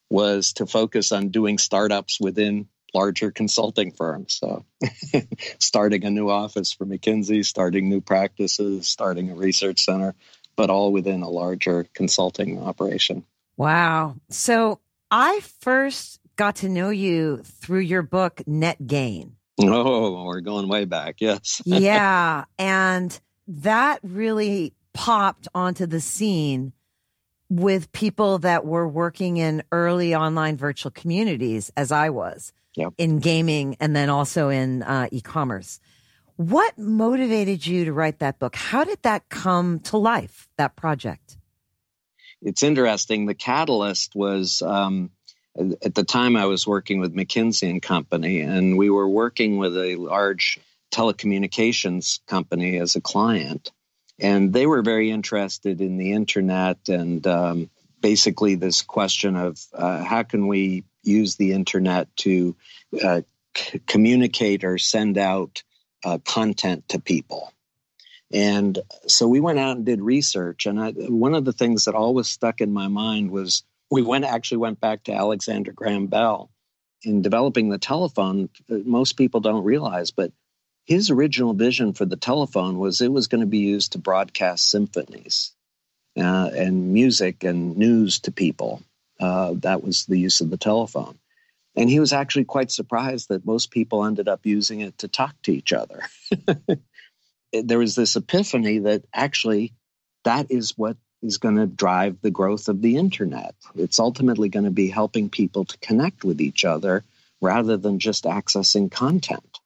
was 0.09 0.53
to 0.53 0.65
focus 0.65 1.11
on 1.11 1.29
doing 1.29 1.57
startups 1.57 2.19
within 2.19 2.67
larger 2.97 3.29
consulting 3.29 3.91
firms. 3.91 4.33
So, 4.33 4.65
starting 5.59 6.03
a 6.03 6.09
new 6.09 6.29
office 6.29 6.73
for 6.73 6.85
McKinsey, 6.85 7.45
starting 7.45 7.89
new 7.89 8.01
practices, 8.01 8.87
starting 8.87 9.29
a 9.29 9.35
research 9.35 9.81
center, 9.81 10.15
but 10.55 10.71
all 10.71 10.91
within 10.91 11.21
a 11.21 11.29
larger 11.29 11.85
consulting 11.93 12.59
operation. 12.59 13.23
Wow. 13.55 14.15
So, 14.29 14.79
I 15.11 15.41
first 15.61 16.19
got 16.37 16.57
to 16.57 16.69
know 16.69 16.89
you 16.89 17.41
through 17.43 17.81
your 17.81 18.01
book, 18.01 18.41
Net 18.47 18.85
Gain. 18.85 19.35
Oh, 19.59 20.25
we're 20.25 20.41
going 20.41 20.67
way 20.67 20.85
back. 20.85 21.17
Yes. 21.19 21.61
yeah. 21.65 22.45
And 22.57 23.17
that 23.47 23.99
really 24.01 24.73
popped 24.93 25.47
onto 25.53 25.85
the 25.85 26.01
scene 26.01 26.73
with 27.49 27.91
people 27.91 28.39
that 28.39 28.65
were 28.65 28.87
working 28.87 29.37
in 29.37 29.63
early 29.71 30.15
online 30.15 30.57
virtual 30.57 30.91
communities, 30.91 31.71
as 31.77 31.91
I 31.91 32.09
was 32.09 32.53
yep. 32.77 32.93
in 32.97 33.19
gaming 33.19 33.75
and 33.79 33.95
then 33.95 34.09
also 34.09 34.49
in 34.49 34.83
uh, 34.83 35.07
e 35.11 35.19
commerce. 35.19 35.79
What 36.37 36.77
motivated 36.77 37.65
you 37.65 37.85
to 37.85 37.93
write 37.93 38.19
that 38.19 38.37
book? 38.37 38.55
How 38.55 38.83
did 38.83 39.01
that 39.01 39.27
come 39.27 39.79
to 39.81 39.97
life, 39.97 40.47
that 40.57 40.75
project? 40.75 41.35
It's 42.43 42.61
interesting. 42.61 43.25
The 43.25 43.33
catalyst 43.33 44.15
was 44.15 44.61
um, 44.61 45.09
at 45.57 45.95
the 45.95 46.03
time 46.03 46.35
I 46.35 46.45
was 46.45 46.67
working 46.67 46.99
with 46.99 47.15
McKinsey 47.15 47.67
and 47.69 47.81
Company, 47.81 48.41
and 48.41 48.77
we 48.77 48.91
were 48.91 49.09
working 49.09 49.57
with 49.57 49.75
a 49.75 49.95
large 49.95 50.59
telecommunications 50.91 52.19
company 52.27 52.77
as 52.77 52.95
a 52.95 53.01
client. 53.01 53.71
And 54.19 54.53
they 54.53 54.67
were 54.67 54.83
very 54.83 55.09
interested 55.09 55.81
in 55.81 55.97
the 55.97 56.13
internet 56.13 56.77
and 56.87 57.25
um, 57.25 57.69
basically 58.01 58.55
this 58.55 58.81
question 58.83 59.35
of 59.35 59.59
uh, 59.73 60.03
how 60.03 60.23
can 60.23 60.47
we 60.47 60.83
use 61.07 61.35
the 61.35 61.53
internet 61.53 62.15
to 62.17 62.55
uh, 63.03 63.21
c- 63.55 63.79
communicate 63.87 64.63
or 64.63 64.77
send 64.77 65.17
out 65.17 65.63
uh, 66.03 66.19
content 66.19 66.87
to 66.89 66.99
people. 66.99 67.51
And 68.31 68.77
so 69.07 69.27
we 69.27 69.39
went 69.39 69.59
out 69.59 69.77
and 69.77 69.85
did 69.85 70.01
research. 70.01 70.65
And 70.65 70.79
I, 70.79 70.91
one 70.91 71.33
of 71.33 71.45
the 71.45 71.53
things 71.53 71.85
that 71.85 71.95
always 71.95 72.27
stuck 72.27 72.61
in 72.61 72.73
my 72.73 72.87
mind 72.87 73.31
was 73.31 73.63
we 73.89 74.01
went 74.01 74.25
actually 74.25 74.57
went 74.57 74.79
back 74.79 75.03
to 75.05 75.13
Alexander 75.13 75.71
Graham 75.71 76.07
Bell 76.07 76.49
in 77.03 77.21
developing 77.21 77.69
the 77.69 77.77
telephone. 77.77 78.49
Most 78.69 79.13
people 79.13 79.39
don't 79.39 79.63
realize, 79.63 80.11
but 80.11 80.33
his 80.85 81.09
original 81.09 81.53
vision 81.53 81.93
for 81.93 82.05
the 82.05 82.15
telephone 82.17 82.77
was 82.77 83.01
it 83.01 83.11
was 83.11 83.27
going 83.27 83.41
to 83.41 83.47
be 83.47 83.59
used 83.59 83.93
to 83.93 83.97
broadcast 83.97 84.69
symphonies 84.69 85.53
uh, 86.17 86.49
and 86.53 86.93
music 86.93 87.43
and 87.43 87.77
news 87.77 88.19
to 88.21 88.31
people. 88.31 88.81
Uh, 89.19 89.53
that 89.57 89.83
was 89.83 90.05
the 90.05 90.19
use 90.19 90.41
of 90.41 90.49
the 90.49 90.57
telephone. 90.57 91.17
And 91.75 91.89
he 91.89 91.99
was 91.99 92.13
actually 92.13 92.45
quite 92.45 92.71
surprised 92.71 93.29
that 93.29 93.45
most 93.45 93.69
people 93.71 94.03
ended 94.03 94.27
up 94.27 94.45
using 94.45 94.81
it 94.81 94.97
to 94.99 95.07
talk 95.07 95.35
to 95.43 95.53
each 95.53 95.73
other. 95.73 96.03
there 97.53 97.79
was 97.79 97.95
this 97.95 98.15
epiphany 98.15 98.79
that 98.79 99.03
actually 99.13 99.73
that 100.23 100.51
is 100.51 100.77
what 100.77 100.97
is 101.21 101.37
going 101.37 101.55
to 101.55 101.67
drive 101.67 102.17
the 102.21 102.31
growth 102.31 102.67
of 102.67 102.81
the 102.81 102.97
internet. 102.97 103.55
It's 103.75 103.99
ultimately 103.99 104.49
going 104.49 104.65
to 104.65 104.71
be 104.71 104.89
helping 104.89 105.29
people 105.29 105.65
to 105.65 105.77
connect 105.77 106.23
with 106.23 106.41
each 106.41 106.65
other 106.65 107.03
rather 107.41 107.77
than 107.77 107.99
just 107.99 108.25
accessing 108.25 108.91
content. 108.91 109.59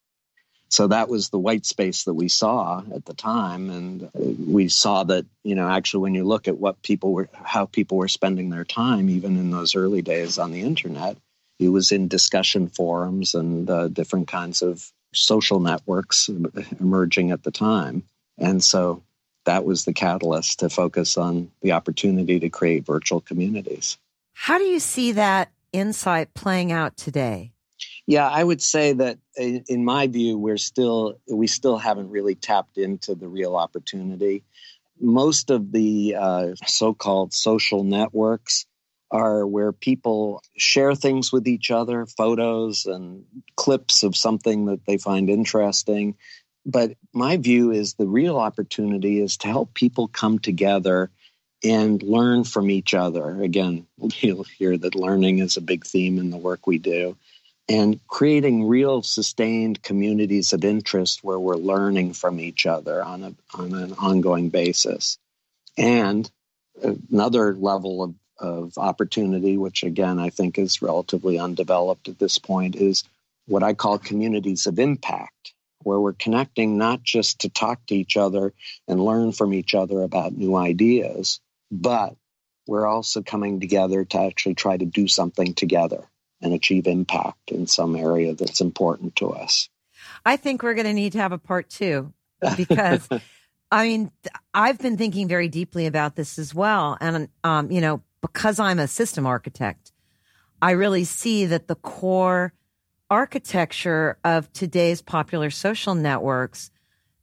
So 0.71 0.87
that 0.87 1.09
was 1.09 1.29
the 1.29 1.37
white 1.37 1.65
space 1.65 2.05
that 2.05 2.13
we 2.13 2.29
saw 2.29 2.81
at 2.95 3.03
the 3.03 3.13
time. 3.13 3.69
And 3.69 4.09
we 4.13 4.69
saw 4.69 5.03
that, 5.03 5.25
you 5.43 5.53
know, 5.53 5.67
actually, 5.67 6.03
when 6.03 6.15
you 6.15 6.23
look 6.23 6.47
at 6.47 6.57
what 6.57 6.81
people 6.81 7.11
were, 7.11 7.29
how 7.33 7.65
people 7.65 7.97
were 7.97 8.07
spending 8.07 8.49
their 8.49 8.63
time, 8.63 9.09
even 9.09 9.37
in 9.37 9.51
those 9.51 9.75
early 9.75 10.01
days 10.01 10.39
on 10.39 10.51
the 10.51 10.61
internet, 10.61 11.17
it 11.59 11.67
was 11.67 11.91
in 11.91 12.07
discussion 12.07 12.67
forums 12.67 13.35
and 13.35 13.69
uh, 13.69 13.89
different 13.89 14.29
kinds 14.29 14.61
of 14.61 14.89
social 15.13 15.59
networks 15.59 16.29
emerging 16.79 17.31
at 17.31 17.43
the 17.43 17.51
time. 17.51 18.03
And 18.37 18.63
so 18.63 19.03
that 19.43 19.65
was 19.65 19.83
the 19.83 19.93
catalyst 19.93 20.59
to 20.59 20.69
focus 20.69 21.17
on 21.17 21.51
the 21.61 21.73
opportunity 21.73 22.39
to 22.39 22.49
create 22.49 22.85
virtual 22.85 23.19
communities. 23.19 23.97
How 24.33 24.57
do 24.57 24.63
you 24.63 24.79
see 24.79 25.11
that 25.11 25.51
insight 25.73 26.33
playing 26.33 26.71
out 26.71 26.95
today? 26.95 27.51
Yeah, 28.07 28.27
I 28.27 28.43
would 28.43 28.61
say 28.61 28.93
that 28.93 29.19
in 29.37 29.85
my 29.85 30.07
view, 30.07 30.37
we're 30.37 30.57
still 30.57 31.19
we 31.29 31.47
still 31.47 31.77
haven't 31.77 32.09
really 32.09 32.35
tapped 32.35 32.77
into 32.77 33.15
the 33.15 33.27
real 33.27 33.55
opportunity. 33.55 34.43
Most 34.99 35.49
of 35.49 35.71
the 35.71 36.15
uh, 36.17 36.47
so-called 36.65 37.33
social 37.33 37.83
networks 37.83 38.65
are 39.11 39.45
where 39.45 39.71
people 39.71 40.41
share 40.57 40.95
things 40.95 41.31
with 41.31 41.47
each 41.47 41.69
other, 41.69 42.05
photos 42.05 42.85
and 42.85 43.25
clips 43.55 44.03
of 44.03 44.15
something 44.15 44.65
that 44.65 44.85
they 44.85 44.97
find 44.97 45.29
interesting. 45.29 46.15
But 46.65 46.93
my 47.13 47.37
view 47.37 47.71
is 47.71 47.95
the 47.95 48.07
real 48.07 48.37
opportunity 48.37 49.19
is 49.19 49.37
to 49.37 49.47
help 49.47 49.73
people 49.73 50.07
come 50.07 50.39
together 50.39 51.11
and 51.63 52.01
learn 52.01 52.43
from 52.43 52.69
each 52.69 52.93
other. 52.93 53.41
Again, 53.41 53.85
you'll 54.19 54.43
hear 54.43 54.77
that 54.77 54.95
learning 54.95 55.39
is 55.39 55.57
a 55.57 55.61
big 55.61 55.85
theme 55.85 56.17
in 56.17 56.29
the 56.29 56.37
work 56.37 56.65
we 56.65 56.77
do. 56.77 57.17
And 57.69 57.99
creating 58.07 58.67
real 58.67 59.01
sustained 59.01 59.81
communities 59.81 60.51
of 60.51 60.65
interest 60.65 61.23
where 61.23 61.39
we're 61.39 61.55
learning 61.55 62.13
from 62.13 62.39
each 62.39 62.65
other 62.65 63.03
on, 63.03 63.23
a, 63.23 63.33
on 63.53 63.73
an 63.73 63.93
ongoing 63.93 64.49
basis. 64.49 65.17
And 65.77 66.29
another 66.83 67.55
level 67.55 68.03
of, 68.03 68.15
of 68.39 68.77
opportunity, 68.77 69.57
which 69.57 69.83
again 69.83 70.19
I 70.19 70.29
think 70.31 70.57
is 70.57 70.81
relatively 70.81 71.39
undeveloped 71.39 72.09
at 72.09 72.19
this 72.19 72.39
point, 72.39 72.75
is 72.75 73.03
what 73.47 73.63
I 73.63 73.73
call 73.73 73.97
communities 73.97 74.67
of 74.67 74.79
impact 74.79 75.53
where 75.83 75.99
we're 75.99 76.13
connecting 76.13 76.77
not 76.77 77.03
just 77.03 77.41
to 77.41 77.49
talk 77.49 77.85
to 77.87 77.95
each 77.95 78.17
other 78.17 78.53
and 78.87 79.03
learn 79.03 79.31
from 79.31 79.53
each 79.53 79.73
other 79.73 80.03
about 80.03 80.37
new 80.37 80.55
ideas, 80.55 81.39
but 81.71 82.15
we're 82.67 82.85
also 82.85 83.21
coming 83.21 83.59
together 83.59 84.05
to 84.05 84.19
actually 84.19 84.55
try 84.55 84.77
to 84.77 84.85
do 84.85 85.07
something 85.07 85.53
together 85.53 86.07
and 86.41 86.53
achieve 86.53 86.87
impact 86.87 87.51
in 87.51 87.67
some 87.67 87.95
area 87.95 88.33
that's 88.33 88.61
important 88.61 89.15
to 89.17 89.31
us. 89.31 89.69
I 90.25 90.37
think 90.37 90.63
we're 90.63 90.73
going 90.73 90.87
to 90.87 90.93
need 90.93 91.13
to 91.13 91.19
have 91.19 91.31
a 91.31 91.37
part 91.37 91.69
two 91.69 92.13
because 92.57 93.07
I 93.71 93.87
mean, 93.87 94.11
I've 94.53 94.79
been 94.79 94.97
thinking 94.97 95.27
very 95.27 95.47
deeply 95.47 95.85
about 95.85 96.15
this 96.15 96.37
as 96.37 96.53
well. 96.53 96.97
And, 96.99 97.29
um, 97.43 97.71
you 97.71 97.79
know, 97.79 98.01
because 98.21 98.59
I'm 98.59 98.79
a 98.79 98.87
system 98.87 99.25
architect, 99.25 99.93
I 100.61 100.71
really 100.71 101.05
see 101.05 101.45
that 101.45 101.67
the 101.67 101.75
core 101.75 102.53
architecture 103.09 104.17
of 104.23 104.51
today's 104.51 105.01
popular 105.01 105.49
social 105.49 105.95
networks, 105.95 106.69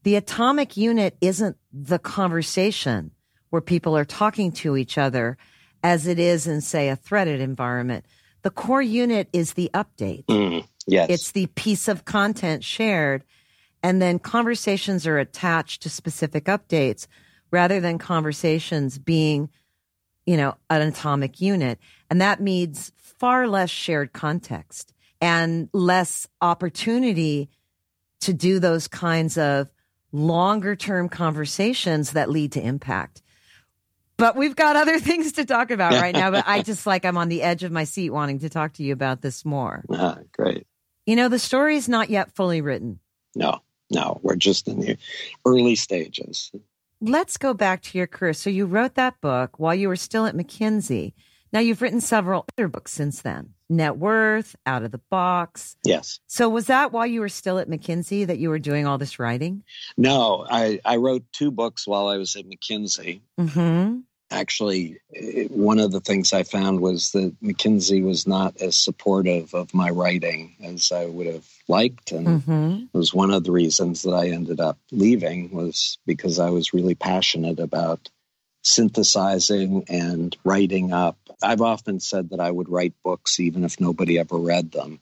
the 0.04 0.16
atomic 0.16 0.76
unit 0.76 1.16
isn't 1.20 1.57
the 1.72 1.98
conversation 1.98 3.11
where 3.50 3.62
people 3.62 3.96
are 3.96 4.04
talking 4.04 4.50
to 4.52 4.76
each 4.76 4.96
other 4.96 5.37
as 5.83 6.07
it 6.07 6.18
is 6.18 6.46
in, 6.46 6.61
say, 6.61 6.88
a 6.88 6.96
threaded 6.96 7.40
environment. 7.40 8.04
The 8.48 8.54
core 8.54 8.80
unit 8.80 9.28
is 9.34 9.52
the 9.52 9.70
update. 9.74 10.24
Mm, 10.24 10.66
yes. 10.87 11.11
It's 11.11 11.32
the 11.32 11.48
piece 11.48 11.87
of 11.87 12.06
content 12.06 12.64
shared. 12.64 13.22
And 13.82 14.00
then 14.00 14.18
conversations 14.18 15.06
are 15.06 15.18
attached 15.18 15.82
to 15.82 15.90
specific 15.90 16.46
updates 16.46 17.06
rather 17.50 17.78
than 17.78 17.98
conversations 17.98 18.98
being, 18.98 19.50
you 20.24 20.38
know, 20.38 20.54
an 20.70 20.80
atomic 20.80 21.42
unit. 21.42 21.78
And 22.08 22.22
that 22.22 22.40
means 22.40 22.90
far 22.96 23.46
less 23.46 23.68
shared 23.68 24.14
context 24.14 24.94
and 25.20 25.68
less 25.74 26.26
opportunity 26.40 27.50
to 28.20 28.32
do 28.32 28.61
those 28.61 28.88
kinds 28.88 29.37
of 29.37 29.68
longer 30.11 30.74
term 30.74 31.11
conversations 31.11 32.12
that 32.12 32.30
lead 32.30 32.52
to 32.52 32.62
impact. 32.62 33.20
But 34.18 34.37
we've 34.37 34.57
got 34.57 34.76
other 34.76 34.98
things 35.00 35.33
to 35.33 35.44
talk 35.44 35.70
about 35.70 35.92
right 35.92 36.14
now. 36.14 36.31
But 36.31 36.44
I 36.46 36.62
just 36.62 36.87
like 36.87 37.04
I'm 37.04 37.16
on 37.16 37.28
the 37.28 37.42
edge 37.42 37.62
of 37.62 37.72
my 37.72 37.85
seat 37.85 38.11
wanting 38.11 38.40
to 38.40 38.50
talk 38.50 38.74
to 38.74 38.83
you 38.83 38.92
about 38.92 39.22
this 39.22 39.44
more. 39.44 39.85
Ah, 39.90 40.18
great. 40.33 40.66
You 41.07 41.16
know, 41.16 41.28
the 41.28 41.38
story 41.38 41.76
is 41.76 41.88
not 41.88 42.11
yet 42.11 42.35
fully 42.35 42.61
written. 42.61 42.98
No, 43.35 43.62
no, 43.90 44.20
we're 44.22 44.37
just 44.37 44.68
in 44.68 44.81
the 44.81 44.98
early 45.46 45.74
stages. 45.74 46.52
Let's 47.00 47.37
go 47.38 47.54
back 47.54 47.83
to 47.83 47.98
your 47.98 48.09
career. 48.09 48.35
So 48.35 48.50
you 48.50 48.66
wrote 48.66 48.96
that 48.96 49.20
book 49.20 49.59
while 49.59 49.74
you 49.74 49.88
were 49.88 49.96
still 49.96 50.26
at 50.26 50.35
McKinsey. 50.35 51.14
Now 51.52 51.61
you've 51.61 51.81
written 51.81 52.00
several 52.00 52.44
other 52.52 52.68
books 52.68 52.92
since 52.92 53.22
then. 53.22 53.54
Net 53.70 53.96
Worth, 53.96 54.57
Out 54.66 54.83
of 54.83 54.90
the 54.90 55.00
Box. 55.11 55.76
Yes. 55.85 56.20
So 56.26 56.48
was 56.48 56.66
that 56.66 56.92
while 56.92 57.07
you 57.07 57.20
were 57.20 57.28
still 57.28 57.59
at 57.59 57.68
McKinsey 57.68 58.26
that 58.26 58.38
you 58.38 58.48
were 58.48 58.59
doing 58.59 58.87
all 58.87 58.98
this 58.98 59.18
writing? 59.18 59.62
No, 59.96 60.46
I, 60.48 60.81
I 60.85 60.96
wrote 60.96 61.24
two 61.33 61.50
books 61.50 61.87
while 61.87 62.09
I 62.09 62.16
was 62.16 62.35
at 62.37 62.46
McKinsey. 62.46 63.20
Mm-hmm. 63.38 64.00
Actually, 64.31 64.99
one 65.49 65.79
of 65.79 65.91
the 65.91 66.01
things 66.01 66.35
I 66.35 66.43
found 66.43 66.81
was 66.81 67.12
that 67.12 67.35
McKinsey 67.43 68.05
was 68.05 68.27
not 68.27 68.61
as 68.61 68.77
supportive 68.77 69.55
of 69.55 69.73
my 69.73 69.88
writing 69.88 70.55
as 70.62 70.93
I 70.93 71.07
would 71.07 71.27
have 71.27 71.49
liked, 71.67 72.12
and 72.12 72.27
mm-hmm. 72.27 72.85
it 72.93 72.97
was 72.97 73.14
one 73.14 73.31
of 73.31 73.45
the 73.45 73.53
reasons 73.53 74.03
that 74.03 74.12
I 74.12 74.29
ended 74.29 74.61
up 74.61 74.79
leaving 74.91 75.51
was 75.51 75.97
because 76.07 76.38
I 76.38 76.51
was 76.51 76.75
really 76.75 76.95
passionate 76.95 77.59
about 77.59 78.11
synthesizing 78.62 79.85
and 79.88 80.37
writing 80.45 80.93
up. 80.93 81.17
I've 81.43 81.62
often 81.62 81.99
said 81.99 82.31
that 82.31 82.41
I 82.41 82.51
would 82.51 82.69
write 82.69 82.95
books 83.03 83.41
even 83.41 83.64
if 83.64 83.81
nobody 83.81 84.19
ever 84.19 84.37
read 84.37 84.73
them, 84.73 85.01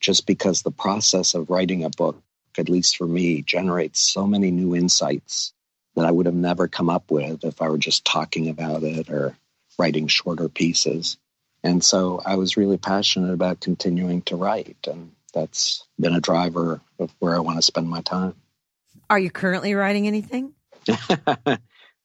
just 0.00 0.26
because 0.26 0.62
the 0.62 0.70
process 0.70 1.34
of 1.34 1.50
writing 1.50 1.84
a 1.84 1.90
book, 1.90 2.22
at 2.56 2.70
least 2.70 2.96
for 2.96 3.06
me, 3.06 3.42
generates 3.42 4.00
so 4.00 4.26
many 4.26 4.50
new 4.50 4.74
insights 4.74 5.52
that 5.96 6.06
I 6.06 6.10
would 6.10 6.26
have 6.26 6.34
never 6.34 6.68
come 6.68 6.88
up 6.88 7.10
with 7.10 7.44
if 7.44 7.60
I 7.60 7.68
were 7.68 7.78
just 7.78 8.04
talking 8.04 8.48
about 8.48 8.82
it 8.82 9.10
or 9.10 9.36
writing 9.78 10.08
shorter 10.08 10.48
pieces. 10.48 11.16
And 11.62 11.84
so 11.84 12.20
I 12.24 12.36
was 12.36 12.56
really 12.56 12.78
passionate 12.78 13.32
about 13.32 13.60
continuing 13.60 14.22
to 14.22 14.36
write, 14.36 14.88
and 14.88 15.12
that's 15.32 15.84
been 15.98 16.14
a 16.14 16.20
driver 16.20 16.80
of 16.98 17.14
where 17.18 17.34
I 17.34 17.40
want 17.40 17.58
to 17.58 17.62
spend 17.62 17.88
my 17.88 18.00
time. 18.00 18.34
Are 19.08 19.18
you 19.18 19.30
currently 19.30 19.74
writing 19.74 20.06
anything? 20.06 20.54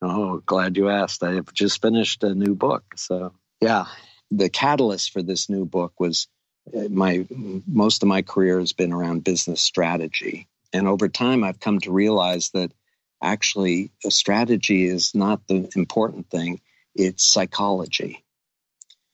Oh, 0.02 0.43
glad 0.45 0.78
you 0.78 0.89
asked. 0.89 1.23
I 1.23 1.34
have 1.34 1.52
just 1.54 1.82
finished 1.82 2.23
a 2.23 2.36
new 2.36 2.54
book. 2.56 2.84
So, 2.95 3.34
yeah, 3.62 3.86
the 4.30 4.50
catalyst 4.50 5.12
for 5.12 5.23
this 5.23 5.50
new 5.50 5.65
book 5.65 6.00
was 6.00 6.28
uh, 6.76 6.88
my 6.89 7.26
most 7.65 8.04
of 8.04 8.10
my 8.10 8.21
career 8.21 8.60
has 8.60 8.73
been 8.73 8.93
around 8.93 9.23
business 9.23 9.62
strategy. 9.62 10.47
And 10.71 10.88
over 10.88 11.08
time, 11.08 11.43
I've 11.43 11.60
come 11.60 11.80
to 11.80 11.91
realize 11.91 12.52
that 12.52 12.71
actually 13.22 13.92
a 14.06 14.12
strategy 14.12 14.86
is 14.86 15.14
not 15.16 15.48
the 15.48 15.70
important 15.76 16.30
thing, 16.30 16.62
it's 16.96 17.24
psychology. 17.24 18.24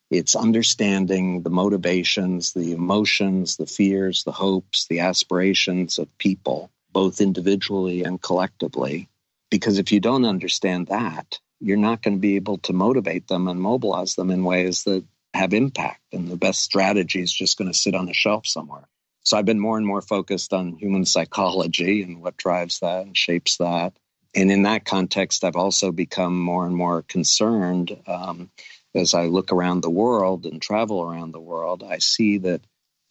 It's 0.10 0.36
understanding 0.36 1.42
the 1.42 1.50
motivations, 1.50 2.54
the 2.54 2.74
emotions, 2.74 3.58
the 3.58 3.66
fears, 3.66 4.24
the 4.24 4.32
hopes, 4.32 4.86
the 4.88 5.00
aspirations 5.00 5.98
of 5.98 6.18
people, 6.18 6.72
both 6.92 7.20
individually 7.20 8.04
and 8.04 8.22
collectively 8.22 9.10
because 9.54 9.78
if 9.78 9.92
you 9.92 10.00
don't 10.00 10.26
understand 10.26 10.88
that, 10.88 11.40
you're 11.60 11.78
not 11.78 12.02
going 12.02 12.16
to 12.16 12.20
be 12.20 12.38
able 12.38 12.58
to 12.58 12.74
motivate 12.74 13.28
them 13.28 13.48
and 13.48 13.62
mobilize 13.62 14.16
them 14.16 14.32
in 14.32 14.44
ways 14.44 14.84
that 14.86 15.06
have 15.36 15.54
impact. 15.54 16.02
And 16.12 16.28
the 16.28 16.38
best 16.38 16.64
strategy 16.64 17.22
is 17.22 17.32
just 17.32 17.60
going 17.60 17.72
to 17.72 17.78
sit 17.78 17.94
on 17.94 18.10
a 18.10 18.16
shelf 18.16 18.48
somewhere. 18.48 18.88
So 19.24 19.38
I've 19.38 19.46
been 19.46 19.60
more 19.60 19.78
and 19.78 19.86
more 19.86 20.02
focused 20.02 20.54
on 20.54 20.78
human 20.78 21.06
psychology 21.06 22.04
and 22.04 22.22
what 22.22 22.38
drives 22.38 22.80
that 22.80 23.06
and 23.06 23.18
shapes 23.18 23.58
that. 23.58 23.94
And 24.36 24.52
in 24.52 24.64
that 24.64 24.86
context, 24.86 25.44
I've 25.44 25.56
also 25.56 25.92
become 25.92 26.40
more 26.40 26.66
and 26.66 26.76
more 26.76 27.04
concerned 27.04 27.96
um, 28.08 28.50
as 28.96 29.14
I 29.14 29.28
look 29.28 29.52
around 29.52 29.82
the 29.82 29.90
world 29.90 30.46
and 30.46 30.62
travel 30.62 31.02
around 31.02 31.32
the 31.32 31.40
world. 31.40 31.84
I 31.84 32.00
see 32.00 32.40
that 32.40 32.62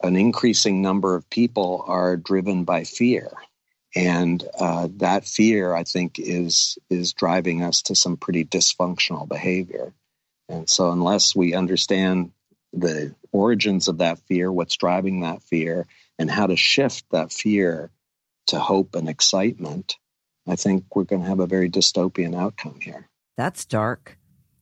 an 0.02 0.16
increasing 0.16 0.82
number 0.82 1.14
of 1.14 1.30
people 1.30 1.84
are 1.86 2.16
driven 2.16 2.64
by 2.64 2.84
fear 2.84 3.30
and 3.94 4.42
uh, 4.58 4.88
that 4.96 5.26
fear 5.26 5.74
i 5.74 5.84
think 5.84 6.18
is 6.18 6.78
is 6.90 7.12
driving 7.12 7.62
us 7.62 7.82
to 7.82 7.94
some 7.94 8.16
pretty 8.16 8.44
dysfunctional 8.44 9.28
behavior 9.28 9.92
and 10.48 10.68
so 10.68 10.90
unless 10.90 11.36
we 11.36 11.54
understand 11.54 12.32
the 12.72 13.14
origins 13.32 13.88
of 13.88 13.98
that 13.98 14.18
fear 14.20 14.50
what's 14.50 14.76
driving 14.76 15.20
that 15.20 15.42
fear 15.42 15.86
and 16.18 16.30
how 16.30 16.46
to 16.46 16.56
shift 16.56 17.04
that 17.10 17.32
fear 17.32 17.90
to 18.46 18.58
hope 18.58 18.94
and 18.94 19.08
excitement 19.08 19.96
i 20.46 20.56
think 20.56 20.84
we're 20.94 21.04
going 21.04 21.22
to 21.22 21.28
have 21.28 21.40
a 21.40 21.46
very 21.46 21.70
dystopian 21.70 22.36
outcome 22.36 22.78
here 22.80 23.08
that's 23.36 23.64
dark 23.64 24.18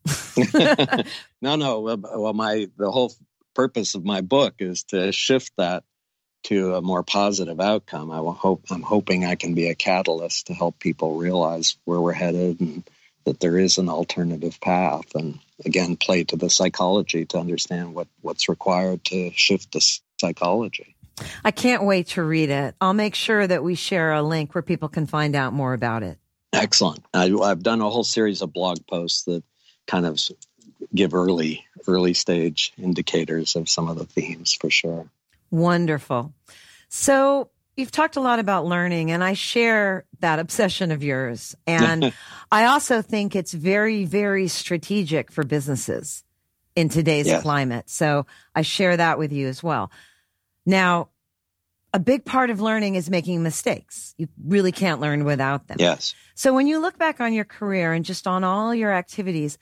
no 1.42 1.56
no 1.56 1.80
well 1.80 2.32
my 2.32 2.68
the 2.76 2.90
whole 2.90 3.12
purpose 3.54 3.94
of 3.94 4.04
my 4.04 4.20
book 4.20 4.54
is 4.58 4.84
to 4.84 5.12
shift 5.12 5.52
that 5.58 5.84
to 6.44 6.74
a 6.74 6.82
more 6.82 7.02
positive 7.02 7.60
outcome. 7.60 8.10
I 8.10 8.18
hope 8.32 8.64
I'm 8.70 8.82
hoping 8.82 9.24
I 9.24 9.34
can 9.34 9.54
be 9.54 9.68
a 9.68 9.74
catalyst 9.74 10.46
to 10.46 10.54
help 10.54 10.78
people 10.78 11.16
realize 11.16 11.76
where 11.84 12.00
we're 12.00 12.12
headed 12.12 12.60
and 12.60 12.84
that 13.24 13.40
there 13.40 13.58
is 13.58 13.78
an 13.78 13.88
alternative 13.88 14.58
path. 14.60 15.14
And 15.14 15.38
again 15.64 15.96
play 15.96 16.24
to 16.24 16.36
the 16.36 16.48
psychology 16.48 17.26
to 17.26 17.38
understand 17.38 17.94
what, 17.94 18.08
what's 18.22 18.48
required 18.48 19.04
to 19.06 19.30
shift 19.32 19.72
the 19.72 20.00
psychology. 20.18 20.96
I 21.44 21.50
can't 21.50 21.84
wait 21.84 22.08
to 22.08 22.22
read 22.22 22.50
it. 22.50 22.74
I'll 22.80 22.94
make 22.94 23.14
sure 23.14 23.46
that 23.46 23.62
we 23.62 23.74
share 23.74 24.12
a 24.12 24.22
link 24.22 24.54
where 24.54 24.62
people 24.62 24.88
can 24.88 25.06
find 25.06 25.34
out 25.34 25.52
more 25.52 25.72
about 25.72 26.02
it. 26.02 26.18
Excellent. 26.52 27.04
I, 27.14 27.28
have 27.28 27.62
done 27.62 27.80
a 27.80 27.88
whole 27.88 28.04
series 28.04 28.42
of 28.42 28.52
blog 28.52 28.86
posts 28.86 29.24
that 29.24 29.44
kind 29.86 30.06
of 30.06 30.20
give 30.94 31.14
early 31.14 31.64
early 31.86 32.14
stage 32.14 32.72
indicators 32.78 33.56
of 33.56 33.68
some 33.68 33.88
of 33.88 33.98
the 33.98 34.04
themes 34.04 34.56
for 34.60 34.70
sure. 34.70 35.08
Wonderful. 35.50 36.32
So 36.88 37.50
you've 37.76 37.90
talked 37.90 38.16
a 38.16 38.20
lot 38.20 38.38
about 38.38 38.66
learning 38.66 39.10
and 39.10 39.22
I 39.24 39.34
share 39.34 40.04
that 40.20 40.38
obsession 40.38 40.90
of 40.90 41.02
yours. 41.02 41.56
And 41.66 42.12
I 42.52 42.66
also 42.66 43.02
think 43.02 43.34
it's 43.34 43.52
very, 43.52 44.04
very 44.04 44.48
strategic 44.48 45.30
for 45.30 45.44
businesses 45.44 46.24
in 46.76 46.88
today's 46.88 47.26
yes. 47.26 47.42
climate. 47.42 47.90
So 47.90 48.26
I 48.54 48.62
share 48.62 48.96
that 48.96 49.18
with 49.18 49.32
you 49.32 49.48
as 49.48 49.62
well. 49.62 49.90
Now, 50.66 51.08
a 51.92 51.98
big 51.98 52.24
part 52.24 52.50
of 52.50 52.60
learning 52.60 52.94
is 52.94 53.10
making 53.10 53.42
mistakes. 53.42 54.14
You 54.16 54.28
really 54.44 54.72
can't 54.72 55.00
learn 55.00 55.24
without 55.24 55.66
them. 55.66 55.78
Yes. 55.80 56.14
So 56.34 56.54
when 56.54 56.66
you 56.66 56.78
look 56.78 56.98
back 56.98 57.20
on 57.20 57.32
your 57.32 57.44
career 57.44 57.92
and 57.92 58.04
just 58.04 58.26
on 58.26 58.44
all 58.44 58.74
your 58.74 58.92
activities, 58.92 59.58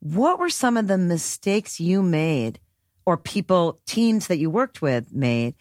what 0.00 0.38
were 0.38 0.50
some 0.50 0.76
of 0.76 0.88
the 0.88 0.98
mistakes 0.98 1.80
you 1.80 2.02
made 2.02 2.58
or 3.06 3.16
people, 3.16 3.80
teams 3.86 4.26
that 4.26 4.38
you 4.38 4.50
worked 4.50 4.82
with 4.82 5.12
made 5.12 5.54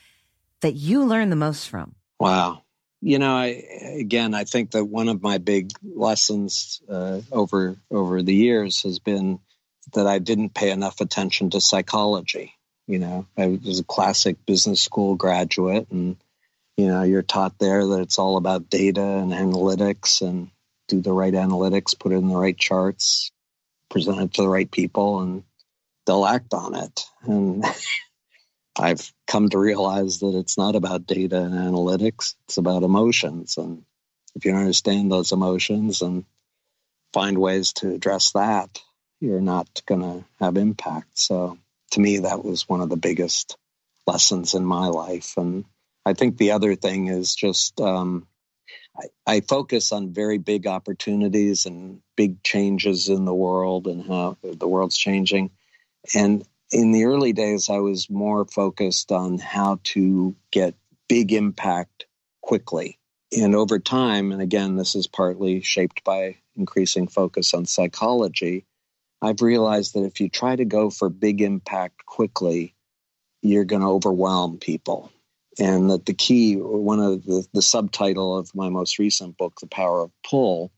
that 0.62 0.74
you 0.74 1.06
learned 1.06 1.32
the 1.32 1.38
most 1.38 1.70
from? 1.70 1.96
Wow. 2.20 2.64
You 3.00 3.20
know, 3.20 3.36
I, 3.36 3.64
again, 4.00 4.34
I 4.34 4.44
think 4.44 4.72
that 4.72 4.86
one 4.86 5.08
of 5.08 5.22
my 5.22 5.38
big 5.38 5.70
lessons 5.84 6.82
uh, 6.90 7.22
over 7.32 7.78
over 7.92 8.24
the 8.24 8.34
years 8.34 8.82
has 8.84 8.98
been 8.98 9.40
that 9.94 10.08
I 10.08 10.18
didn't 10.18 10.56
pay 10.56 10.72
enough 10.72 11.00
attention 11.00 11.52
to 11.52 11.62
psychology. 11.62 12.57
You 12.88 13.00
know, 13.00 13.28
I 13.38 13.48
was 13.48 13.80
a 13.80 13.84
classic 13.84 14.46
business 14.46 14.82
school 14.82 15.16
graduate, 15.16 15.88
and 15.92 16.18
you 16.78 16.88
know, 16.88 17.04
you're 17.04 17.24
taught 17.24 17.58
there 17.60 17.86
that 17.86 18.02
it's 18.02 18.20
all 18.20 18.38
about 18.38 18.70
data 18.70 19.02
and 19.02 19.32
analytics, 19.32 20.22
and 20.22 20.50
do 20.88 21.02
the 21.02 21.14
right 21.14 21.34
analytics, 21.34 21.98
put 21.98 22.12
it 22.12 22.16
in 22.16 22.30
the 22.30 22.38
right 22.38 22.58
charts, 22.58 23.32
present 23.90 24.22
it 24.22 24.34
to 24.34 24.44
the 24.44 24.50
right 24.50 24.70
people, 24.70 25.22
and 25.22 25.44
they'll 26.06 26.26
act 26.26 26.54
on 26.54 26.76
it. 26.76 27.06
And 27.24 27.66
I've 28.80 29.12
come 29.26 29.50
to 29.50 29.58
realize 29.58 30.20
that 30.20 30.36
it's 30.36 30.58
not 30.58 30.76
about 30.76 31.08
data 31.08 31.42
and 31.42 31.54
analytics, 31.54 32.36
it's 32.48 32.58
about 32.58 32.84
emotions. 32.84 33.58
And 33.58 33.84
if 34.36 34.46
you 34.46 34.54
understand 34.54 35.12
those 35.12 35.32
emotions 35.32 36.02
and 36.02 36.26
find 37.12 37.38
ways 37.38 37.74
to 37.74 37.94
address 37.94 38.32
that, 38.32 38.80
you're 39.20 39.42
not 39.42 39.68
going 39.88 40.02
to 40.02 40.26
have 40.40 40.58
impact. 40.58 41.18
So 41.18 41.58
to 41.92 42.00
me, 42.00 42.20
that 42.20 42.44
was 42.44 42.68
one 42.68 42.82
of 42.82 42.90
the 42.90 42.98
biggest 42.98 43.58
lessons 44.06 44.54
in 44.54 44.66
my 44.66 44.88
life. 44.88 45.34
And 45.38 45.66
I 46.06 46.14
think 46.14 46.38
the 46.38 46.52
other 46.52 46.76
thing 46.76 47.08
is 47.08 47.36
just 47.36 47.80
um, 47.82 48.28
I, 48.98 49.06
I, 49.26 49.42
focus 49.42 49.92
on 49.92 50.14
very 50.14 50.38
big 50.38 50.68
opportunities 50.68 51.66
and 51.66 52.02
big 52.16 52.42
changes 52.44 53.10
in 53.10 53.26
the 53.26 53.36
world 53.36 53.88
and 53.88 54.06
how 54.06 54.38
the 54.42 54.68
world's 54.68 54.98
changing. 54.98 55.52
And 56.16 56.46
in 56.72 56.92
the 56.92 57.06
early 57.06 57.34
days, 57.34 57.70
I 57.70 57.80
was 57.80 58.10
more 58.10 58.46
focused 58.46 59.12
on 59.12 59.38
how 59.38 59.80
to 59.86 60.36
get 60.52 60.76
big 61.08 61.34
impact 61.34 62.06
quickly. 62.42 62.98
And 63.38 63.56
over 63.56 63.80
time, 63.80 64.32
and 64.32 64.42
again, 64.42 64.76
this 64.76 64.96
is 64.96 65.08
partly 65.08 65.62
shaped 65.62 66.04
by 66.04 66.38
increasing 66.56 67.08
focus 67.08 67.54
on 67.54 67.66
psychology, 67.66 68.66
I've 69.22 69.42
realized 69.42 69.96
that 69.96 70.06
if 70.06 70.20
you 70.20 70.30
try 70.30 70.56
to 70.56 70.66
go 70.66 70.90
for 70.90 71.10
big 71.10 71.42
impact 71.42 72.06
quickly, 72.06 72.76
you're 73.42 73.66
going 73.66 73.82
to 73.82 73.88
overwhelm 73.88 74.58
people. 74.58 75.12
And 75.60 75.90
that 75.90 76.06
the 76.06 76.14
key, 76.14 76.56
one 76.56 77.00
of 77.00 77.26
the, 77.26 77.46
the 77.52 77.64
subtitle 77.64 78.38
of 78.38 78.54
my 78.54 78.70
most 78.70 79.00
recent 79.00 79.38
book, 79.38 79.60
The 79.60 79.68
Power 79.68 80.02
of 80.02 80.12
Pull, 80.24 80.72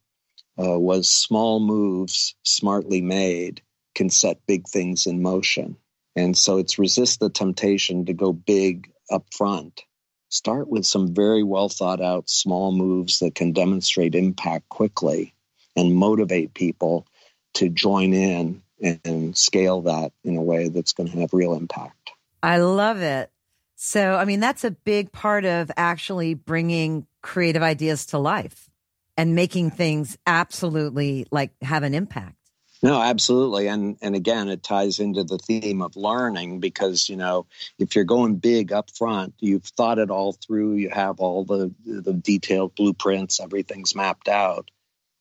uh, 0.58 0.80
was 0.80 1.10
Small 1.10 1.60
Moves 1.60 2.36
Smartly 2.43 3.02
Made 3.02 3.62
can 3.95 4.10
set 4.10 4.45
big 4.47 4.67
things 4.67 5.08
in 5.08 5.21
motion. 5.21 5.75
And 6.15 6.38
so 6.38 6.58
it's 6.58 6.80
resist 6.80 7.19
the 7.19 7.30
temptation 7.30 8.06
to 8.06 8.13
go 8.13 8.32
big 8.32 8.89
up 9.12 9.25
front. 9.34 9.82
Start 10.30 10.69
with 10.69 10.86
some 10.86 11.13
very 11.13 11.43
well 11.43 11.69
thought 11.69 12.02
out 12.02 12.30
small 12.30 12.71
moves 12.71 13.19
that 13.19 13.36
can 13.36 13.52
demonstrate 13.52 14.15
impact 14.15 14.69
quickly 14.69 15.34
and 15.75 15.95
motivate 15.95 16.54
people 16.54 17.06
to 17.55 17.69
join 17.69 18.13
in 18.13 18.62
and 18.81 19.38
scale 19.38 19.81
that 19.81 20.12
in 20.23 20.38
a 20.38 20.41
way 20.41 20.69
that's 20.69 20.93
going 20.93 21.09
to 21.12 21.19
have 21.19 21.33
real 21.33 21.53
impact. 21.53 22.12
I 22.41 22.57
love 22.59 23.01
it. 23.01 23.29
So, 23.75 24.15
I 24.15 24.25
mean, 24.25 24.39
that's 24.39 24.63
a 24.63 24.71
big 24.71 25.12
part 25.12 25.45
of 25.45 25.71
actually 25.77 26.33
bringing 26.33 27.07
creative 27.21 27.63
ideas 27.63 28.07
to 28.07 28.17
life 28.17 28.69
and 29.17 29.35
making 29.35 29.71
things 29.71 30.17
absolutely 30.25 31.27
like 31.31 31.51
have 31.62 31.83
an 31.83 31.93
impact. 31.93 32.35
No, 32.81 33.01
absolutely. 33.01 33.67
And 33.67 33.97
and 34.01 34.15
again, 34.15 34.47
it 34.47 34.63
ties 34.63 34.99
into 34.99 35.25
the 35.25 35.38
theme 35.38 35.81
of 35.81 35.97
learning 35.97 36.62
because, 36.62 37.09
you 37.09 37.17
know, 37.17 37.45
if 37.77 37.95
you're 37.95 38.05
going 38.05 38.35
big 38.35 38.71
up 38.71 38.89
front, 38.91 39.33
you've 39.39 39.65
thought 39.65 39.99
it 39.99 40.09
all 40.09 40.31
through, 40.31 40.75
you 40.75 40.89
have 40.89 41.19
all 41.19 41.43
the 41.43 41.73
the 41.85 42.13
detailed 42.13 42.75
blueprints, 42.75 43.41
everything's 43.41 43.95
mapped 43.95 44.29
out. 44.29 44.71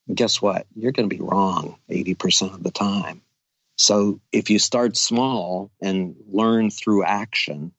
And 0.09 0.17
guess 0.17 0.43
what? 0.43 0.67
You're 0.75 0.93
going 0.93 1.09
to 1.09 1.15
be 1.15 1.23
wrong 1.23 1.77
80% 1.91 2.55
of 2.55 2.63
the 2.63 2.71
time. 2.71 3.23
So 3.77 4.21
if 4.33 4.51
you 4.51 4.59
start 4.59 4.97
small 4.97 5.71
and 5.81 6.17
learn 6.29 6.71
through 6.71 7.05
action, 7.05 7.73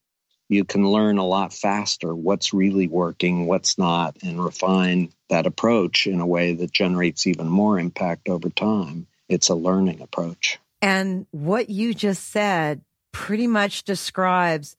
you 0.47 0.63
can 0.63 0.87
learn 0.87 1.17
a 1.17 1.25
lot 1.25 1.53
faster 1.53 2.15
what's 2.15 2.53
really 2.53 2.87
working, 2.87 3.45
what's 3.45 3.77
not, 3.77 4.17
and 4.23 4.43
refine 4.43 5.11
that 5.29 5.45
approach 5.45 6.07
in 6.07 6.21
a 6.21 6.25
way 6.25 6.53
that 6.53 6.71
generates 6.71 7.27
even 7.27 7.47
more 7.47 7.77
impact 7.77 8.29
over 8.29 8.49
time 8.49 9.07
it's 9.29 9.49
a 9.49 9.55
learning 9.55 10.01
approach. 10.01 10.59
And 10.81 11.27
what 11.31 11.69
you 11.69 11.93
just 11.93 12.29
said 12.29 12.81
pretty 13.11 13.47
much 13.47 13.83
describes 13.83 14.75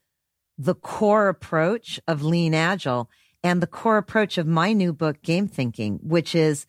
the 0.59 0.75
core 0.75 1.29
approach 1.29 2.01
of 2.07 2.23
lean 2.23 2.53
agile 2.53 3.09
and 3.43 3.63
the 3.63 3.67
core 3.67 3.97
approach 3.97 4.37
of 4.37 4.47
my 4.47 4.75
new 4.75 4.93
book, 4.93 5.23
Game 5.23 5.49
Thinking, 5.49 6.01
which 6.03 6.35
is 6.35 6.67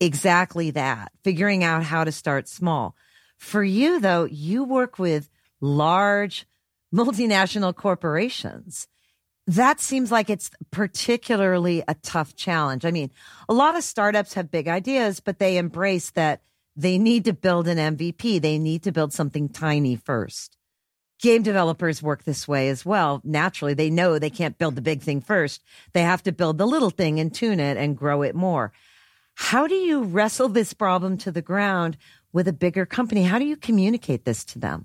exactly 0.00 0.70
that, 0.72 1.12
figuring 1.22 1.62
out 1.62 1.84
how 1.84 2.04
to 2.04 2.12
start 2.12 2.48
small. 2.48 2.96
For 3.36 3.62
you, 3.62 4.00
though, 4.00 4.24
you 4.24 4.64
work 4.64 4.98
with 4.98 5.30
large 5.60 6.46
multinational 6.94 7.74
corporations. 7.74 8.88
That 9.46 9.80
seems 9.80 10.12
like 10.12 10.30
it's 10.30 10.50
particularly 10.70 11.82
a 11.88 11.94
tough 11.94 12.36
challenge. 12.36 12.84
I 12.84 12.90
mean, 12.90 13.10
a 13.48 13.54
lot 13.54 13.76
of 13.76 13.84
startups 13.84 14.34
have 14.34 14.50
big 14.50 14.68
ideas, 14.68 15.20
but 15.20 15.38
they 15.38 15.56
embrace 15.56 16.10
that 16.10 16.42
they 16.76 16.98
need 16.98 17.24
to 17.24 17.32
build 17.32 17.66
an 17.68 17.96
MVP. 17.96 18.40
They 18.40 18.58
need 18.58 18.84
to 18.84 18.92
build 18.92 19.12
something 19.12 19.48
tiny 19.48 19.96
first. 19.96 20.56
Game 21.20 21.42
developers 21.42 22.02
work 22.02 22.24
this 22.24 22.48
way 22.48 22.68
as 22.68 22.86
well. 22.86 23.20
Naturally, 23.24 23.74
they 23.74 23.90
know 23.90 24.18
they 24.18 24.30
can't 24.30 24.56
build 24.56 24.76
the 24.76 24.82
big 24.82 25.02
thing 25.02 25.20
first. 25.20 25.62
They 25.92 26.02
have 26.02 26.22
to 26.22 26.32
build 26.32 26.56
the 26.56 26.66
little 26.66 26.90
thing 26.90 27.20
and 27.20 27.34
tune 27.34 27.60
it 27.60 27.76
and 27.76 27.96
grow 27.96 28.22
it 28.22 28.34
more. 28.34 28.72
How 29.40 29.66
do 29.66 29.74
you 29.74 30.04
wrestle 30.04 30.50
this 30.50 30.74
problem 30.74 31.16
to 31.18 31.32
the 31.32 31.40
ground 31.40 31.96
with 32.30 32.46
a 32.46 32.52
bigger 32.52 32.84
company? 32.84 33.22
How 33.22 33.38
do 33.38 33.46
you 33.46 33.56
communicate 33.56 34.24
this 34.24 34.44
to 34.44 34.58
them? 34.58 34.84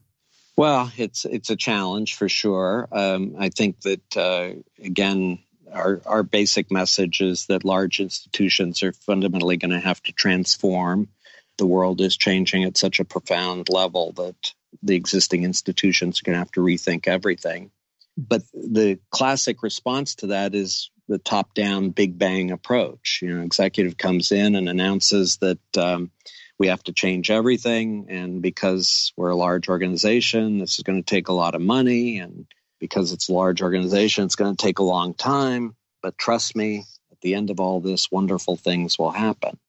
Well, 0.56 0.92
it's 0.98 1.26
it's 1.26 1.50
a 1.50 1.58
challenge 1.58 2.16
for 2.16 2.30
sure. 2.30 2.88
Um, 2.90 3.36
I 3.38 3.50
think 3.50 3.82
that 3.82 4.18
uh, 4.18 4.52
again, 4.82 5.40
our 5.72 6.02
our 6.06 6.24
basic 6.24 6.72
message 6.72 7.20
is 7.20 7.48
that 7.48 7.66
large 7.66 8.00
institutions 8.00 8.82
are 8.82 8.94
fundamentally 8.94 9.58
going 9.58 9.72
to 9.72 9.80
have 9.80 10.02
to 10.04 10.14
transform 10.14 11.10
the 11.58 11.68
world 11.68 12.00
is 12.00 12.16
changing 12.16 12.64
at 12.64 12.78
such 12.78 13.02
a 13.02 13.06
profound 13.06 13.68
level 13.68 14.14
that 14.14 14.54
the 14.82 14.96
existing 14.96 15.44
institutions 15.44 16.22
are 16.22 16.24
going 16.24 16.36
to 16.36 16.40
have 16.40 16.52
to 16.54 16.62
rethink 16.62 17.08
everything. 17.08 17.72
But 18.18 18.44
the 18.54 19.00
classic 19.12 19.62
response 19.62 20.16
to 20.16 20.28
that 20.28 20.56
is 20.56 20.90
the 21.08 21.18
top 21.18 21.54
down 21.54 21.90
big 21.90 22.18
bang 22.18 22.52
approach. 22.52 23.20
You 23.22 23.36
know, 23.36 23.44
executive 23.44 23.98
comes 23.98 24.32
in 24.32 24.56
and 24.56 24.68
announces 24.68 25.38
that 25.38 25.78
um, 25.78 26.12
we 26.58 26.68
have 26.68 26.84
to 26.84 26.94
change 26.94 27.30
everything. 27.30 28.08
And 28.10 28.42
because 28.42 29.14
we're 29.16 29.30
a 29.30 29.36
large 29.36 29.70
organization, 29.70 30.60
this 30.60 30.78
is 30.78 30.84
going 30.84 31.02
to 31.02 31.10
take 31.10 31.28
a 31.28 31.34
lot 31.34 31.56
of 31.56 31.62
money. 31.62 32.20
And 32.20 32.48
because 32.80 33.12
it's 33.12 33.30
a 33.30 33.34
large 33.34 33.62
organization, 33.62 34.26
it's 34.26 34.36
going 34.36 34.56
to 34.56 34.66
take 34.66 34.80
a 34.80 34.84
long 34.84 35.14
time. 35.14 35.76
But 36.02 36.18
trust 36.18 36.56
me, 36.56 36.86
at 37.12 37.22
the 37.22 37.36
end 37.36 37.50
of 37.50 37.60
all 37.60 37.82
this, 37.82 38.12
wonderful 38.12 38.56
things 38.56 38.98
will 38.98 39.12
happen 39.12 39.60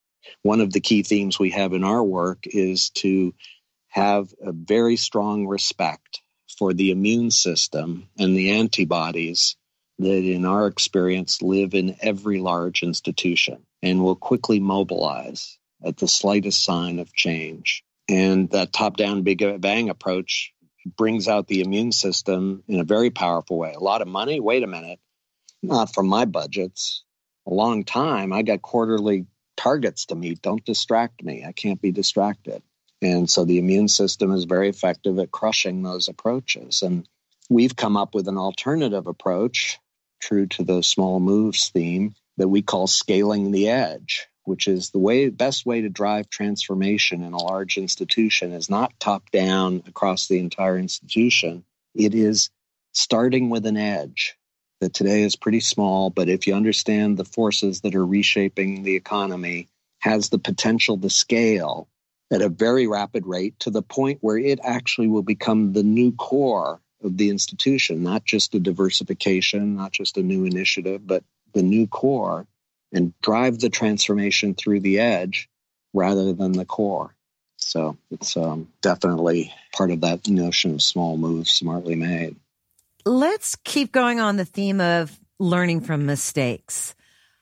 one 0.42 0.60
of 0.60 0.72
the 0.72 0.80
key 0.80 1.02
themes 1.02 1.38
we 1.38 1.50
have 1.50 1.72
in 1.72 1.84
our 1.84 2.02
work 2.02 2.46
is 2.46 2.90
to 2.90 3.34
have 3.88 4.32
a 4.40 4.52
very 4.52 4.96
strong 4.96 5.46
respect 5.46 6.22
for 6.58 6.72
the 6.72 6.90
immune 6.90 7.30
system 7.30 8.08
and 8.18 8.36
the 8.36 8.52
antibodies 8.52 9.56
that, 9.98 10.24
in 10.24 10.44
our 10.44 10.66
experience, 10.66 11.42
live 11.42 11.74
in 11.74 11.96
every 12.00 12.38
large 12.38 12.82
institution 12.82 13.64
and 13.82 14.02
will 14.02 14.16
quickly 14.16 14.60
mobilize 14.60 15.58
at 15.84 15.96
the 15.96 16.08
slightest 16.08 16.64
sign 16.64 16.98
of 16.98 17.12
change. 17.14 17.84
And 18.08 18.50
that 18.50 18.72
top 18.72 18.96
down 18.96 19.22
big 19.22 19.60
bang 19.60 19.90
approach 19.90 20.52
brings 20.96 21.28
out 21.28 21.48
the 21.48 21.60
immune 21.60 21.92
system 21.92 22.62
in 22.68 22.78
a 22.80 22.84
very 22.84 23.10
powerful 23.10 23.58
way. 23.58 23.72
A 23.72 23.82
lot 23.82 24.02
of 24.02 24.08
money? 24.08 24.38
Wait 24.40 24.62
a 24.62 24.68
minute. 24.68 25.00
Not 25.62 25.92
from 25.92 26.06
my 26.06 26.24
budgets. 26.24 27.04
A 27.46 27.54
long 27.54 27.84
time. 27.84 28.32
I 28.32 28.42
got 28.42 28.62
quarterly 28.62 29.26
targets 29.56 30.06
to 30.06 30.14
meet. 30.14 30.42
Don't 30.42 30.64
distract 30.64 31.22
me. 31.22 31.44
I 31.44 31.52
can't 31.52 31.80
be 31.80 31.90
distracted. 31.90 32.62
And 33.02 33.28
so 33.28 33.44
the 33.44 33.58
immune 33.58 33.88
system 33.88 34.32
is 34.32 34.44
very 34.44 34.68
effective 34.68 35.18
at 35.18 35.30
crushing 35.30 35.82
those 35.82 36.08
approaches. 36.08 36.82
And 36.82 37.08
we've 37.50 37.76
come 37.76 37.96
up 37.96 38.14
with 38.14 38.28
an 38.28 38.38
alternative 38.38 39.06
approach, 39.06 39.78
true 40.20 40.46
to 40.46 40.64
the 40.64 40.82
small 40.82 41.20
moves 41.20 41.68
theme, 41.70 42.14
that 42.36 42.48
we 42.48 42.62
call 42.62 42.86
scaling 42.86 43.50
the 43.50 43.68
edge, 43.68 44.26
which 44.44 44.68
is 44.68 44.90
the 44.90 44.98
way 44.98 45.28
best 45.28 45.66
way 45.66 45.82
to 45.82 45.88
drive 45.88 46.28
transformation 46.28 47.22
in 47.22 47.32
a 47.32 47.42
large 47.42 47.78
institution 47.78 48.52
is 48.52 48.70
not 48.70 48.98
top 49.00 49.30
down 49.30 49.82
across 49.86 50.28
the 50.28 50.38
entire 50.38 50.78
institution. 50.78 51.64
It 51.94 52.14
is 52.14 52.50
starting 52.92 53.50
with 53.50 53.66
an 53.66 53.76
edge 53.76 54.36
that 54.80 54.94
today 54.94 55.22
is 55.22 55.36
pretty 55.36 55.60
small, 55.60 56.10
but 56.10 56.28
if 56.28 56.46
you 56.46 56.54
understand 56.54 57.16
the 57.16 57.24
forces 57.24 57.80
that 57.80 57.94
are 57.94 58.06
reshaping 58.06 58.82
the 58.82 58.96
economy, 58.96 59.68
has 60.00 60.28
the 60.28 60.38
potential 60.38 60.98
to 60.98 61.10
scale 61.10 61.88
at 62.30 62.42
a 62.42 62.48
very 62.48 62.86
rapid 62.86 63.26
rate 63.26 63.58
to 63.60 63.70
the 63.70 63.82
point 63.82 64.18
where 64.20 64.38
it 64.38 64.60
actually 64.62 65.08
will 65.08 65.22
become 65.22 65.72
the 65.72 65.82
new 65.82 66.12
core 66.12 66.80
of 67.06 67.16
the 67.16 67.30
institution, 67.30 68.02
not 68.02 68.24
just 68.24 68.54
a 68.54 68.60
diversification, 68.60 69.76
not 69.76 69.92
just 69.92 70.18
a 70.18 70.22
new 70.22 70.44
initiative, 70.44 71.06
but 71.06 71.24
the 71.54 71.62
new 71.62 71.86
core 71.86 72.46
and 72.92 73.14
drive 73.20 73.58
the 73.58 73.70
transformation 73.70 74.54
through 74.54 74.80
the 74.80 75.00
edge 75.00 75.48
rather 75.94 76.32
than 76.32 76.52
the 76.52 76.64
core. 76.64 77.14
So 77.56 77.96
it's 78.10 78.36
um, 78.36 78.68
definitely 78.82 79.52
part 79.72 79.90
of 79.90 80.02
that 80.02 80.28
notion 80.28 80.74
of 80.74 80.82
small 80.82 81.16
moves 81.16 81.50
smartly 81.50 81.94
made. 81.94 82.36
Let's 83.04 83.56
keep 83.64 83.92
going 83.92 84.20
on 84.20 84.36
the 84.36 84.44
theme 84.44 84.80
of 84.80 85.18
learning 85.38 85.82
from 85.82 86.06
mistakes. 86.06 86.94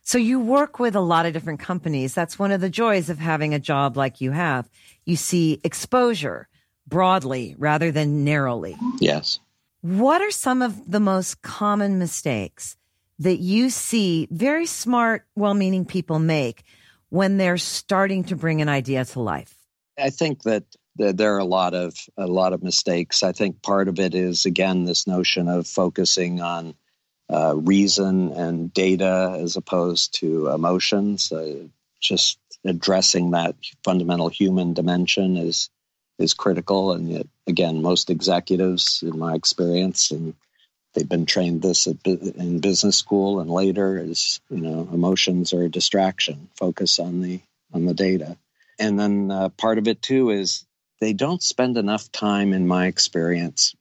So 0.03 0.19
you 0.19 0.39
work 0.39 0.79
with 0.79 0.95
a 0.97 1.01
lot 1.01 1.27
of 1.27 1.33
different 1.33 1.61
companies. 1.61 2.15
That's 2.15 2.39
one 2.39 2.53
of 2.53 2.61
the 2.61 2.69
joys 2.69 3.09
of 3.09 3.19
having 3.19 3.55
a 3.55 3.59
job 3.59 3.97
like 3.97 4.21
you 4.21 4.33
have. 4.33 4.69
You 5.07 5.17
see 5.17 5.61
exposure 5.65 6.49
broadly 6.87 7.55
rather 7.59 7.91
than 7.91 8.25
narrowly. 8.25 8.77
Yes. 9.01 9.41
What 9.85 10.23
are 10.23 10.31
some 10.31 10.63
of 10.63 10.91
the 10.91 10.99
most 10.99 11.43
common 11.43 11.99
mistakes 11.99 12.79
that 13.19 13.37
you 13.37 13.69
see 13.69 14.27
very 14.31 14.65
smart, 14.65 15.27
well 15.37 15.53
meaning 15.53 15.85
people 15.85 16.19
make 16.19 16.63
when 17.11 17.37
they're 17.37 17.59
starting 17.59 18.25
to 18.25 18.35
bring 18.35 18.63
an 18.63 18.71
idea 18.71 19.05
to 19.05 19.21
life? 19.21 19.55
I 19.99 20.09
think 20.09 20.45
that 20.45 20.65
there 20.97 21.35
are 21.35 21.39
a 21.39 21.45
lot 21.45 21.75
of 21.75 21.95
a 22.17 22.27
lot 22.27 22.55
of 22.55 22.63
mistakes. 22.63 23.23
I 23.23 23.33
think 23.33 23.61
part 23.61 23.89
of 23.89 24.01
it 24.01 24.15
is 24.15 24.47
again 24.47 24.85
this 24.85 25.07
notion 25.07 25.49
of 25.49 25.67
focusing 25.67 26.41
on 26.41 26.75
uh, 27.31 27.55
reason 27.55 28.33
and 28.33 28.73
data 28.73 29.37
as 29.39 29.57
opposed 29.57 30.15
to 30.21 30.49
emotions. 30.49 31.31
Uh, 31.31 31.65
just 32.01 32.39
addressing 32.65 33.33
that 33.33 33.55
fundamental 33.85 34.31
human 34.31 34.73
dimension 34.73 35.37
is 35.37 35.69
is 36.19 36.35
critical. 36.35 36.93
And 36.93 37.11
yet, 37.11 37.27
again, 37.47 37.83
most 37.83 38.11
executives, 38.11 39.03
in 39.03 39.19
my 39.19 39.35
experience, 39.35 40.11
and 40.11 40.35
they've 40.95 41.09
been 41.09 41.27
trained 41.27 41.63
this 41.63 41.87
in 41.87 42.61
business 42.61 42.97
school 42.97 43.41
and 43.41 43.51
later, 43.51 43.99
is 43.99 44.41
you 44.51 44.61
know 44.61 44.89
emotions 44.93 45.53
are 45.53 45.65
a 45.65 45.71
distraction. 45.71 46.49
Focus 46.57 46.99
on 46.99 47.21
the 47.21 47.41
on 47.73 47.85
the 47.85 47.95
data. 47.95 48.37
And 48.79 48.99
then 48.99 49.31
uh, 49.31 49.49
part 49.51 49.79
of 49.79 49.89
it 49.89 50.03
too 50.03 50.31
is 50.31 50.65
they 51.01 51.13
don't 51.13 51.43
spend 51.43 51.77
enough 51.77 52.11
time, 52.13 52.53
in 52.53 52.67
my 52.67 52.87
experience, 52.87 53.75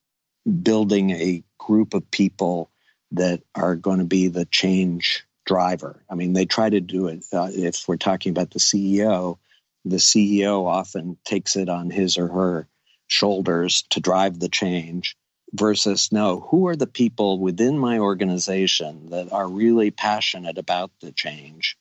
building 0.46 1.12
a 1.12 1.44
group 1.58 1.94
of 1.94 2.10
people 2.12 2.70
that 3.12 3.42
are 3.56 3.76
going 3.76 4.00
to 4.00 4.06
be 4.06 4.28
the 4.28 4.46
change 4.46 5.24
driver. 5.46 6.02
I 6.10 6.16
mean, 6.16 6.34
they 6.34 6.46
try 6.46 6.70
to 6.70 6.82
do 6.82 7.08
it. 7.08 7.24
Uh, 7.32 7.50
if 7.52 7.88
we're 7.88 7.98
talking 7.98 8.32
about 8.32 8.52
the 8.52 8.60
CEO, 8.60 9.38
the 9.86 9.98
CEO 9.98 10.66
often 10.66 11.18
takes 11.26 11.56
it 11.56 11.70
on 11.70 11.90
his 11.90 12.18
or 12.18 12.28
her 12.28 12.68
shoulders 13.08 13.84
to 13.90 14.00
drive 14.00 14.40
the 14.40 14.50
change 14.50 15.16
versus 15.54 16.12
no, 16.12 16.40
who 16.40 16.68
are 16.68 16.76
the 16.76 16.88
people 16.88 17.40
within 17.40 17.78
my 17.78 18.00
organization 18.00 19.10
that 19.12 19.32
are 19.32 19.48
really 19.48 19.92
passionate 19.92 20.58
about 20.58 20.92
the 21.02 21.12
change 21.12 21.78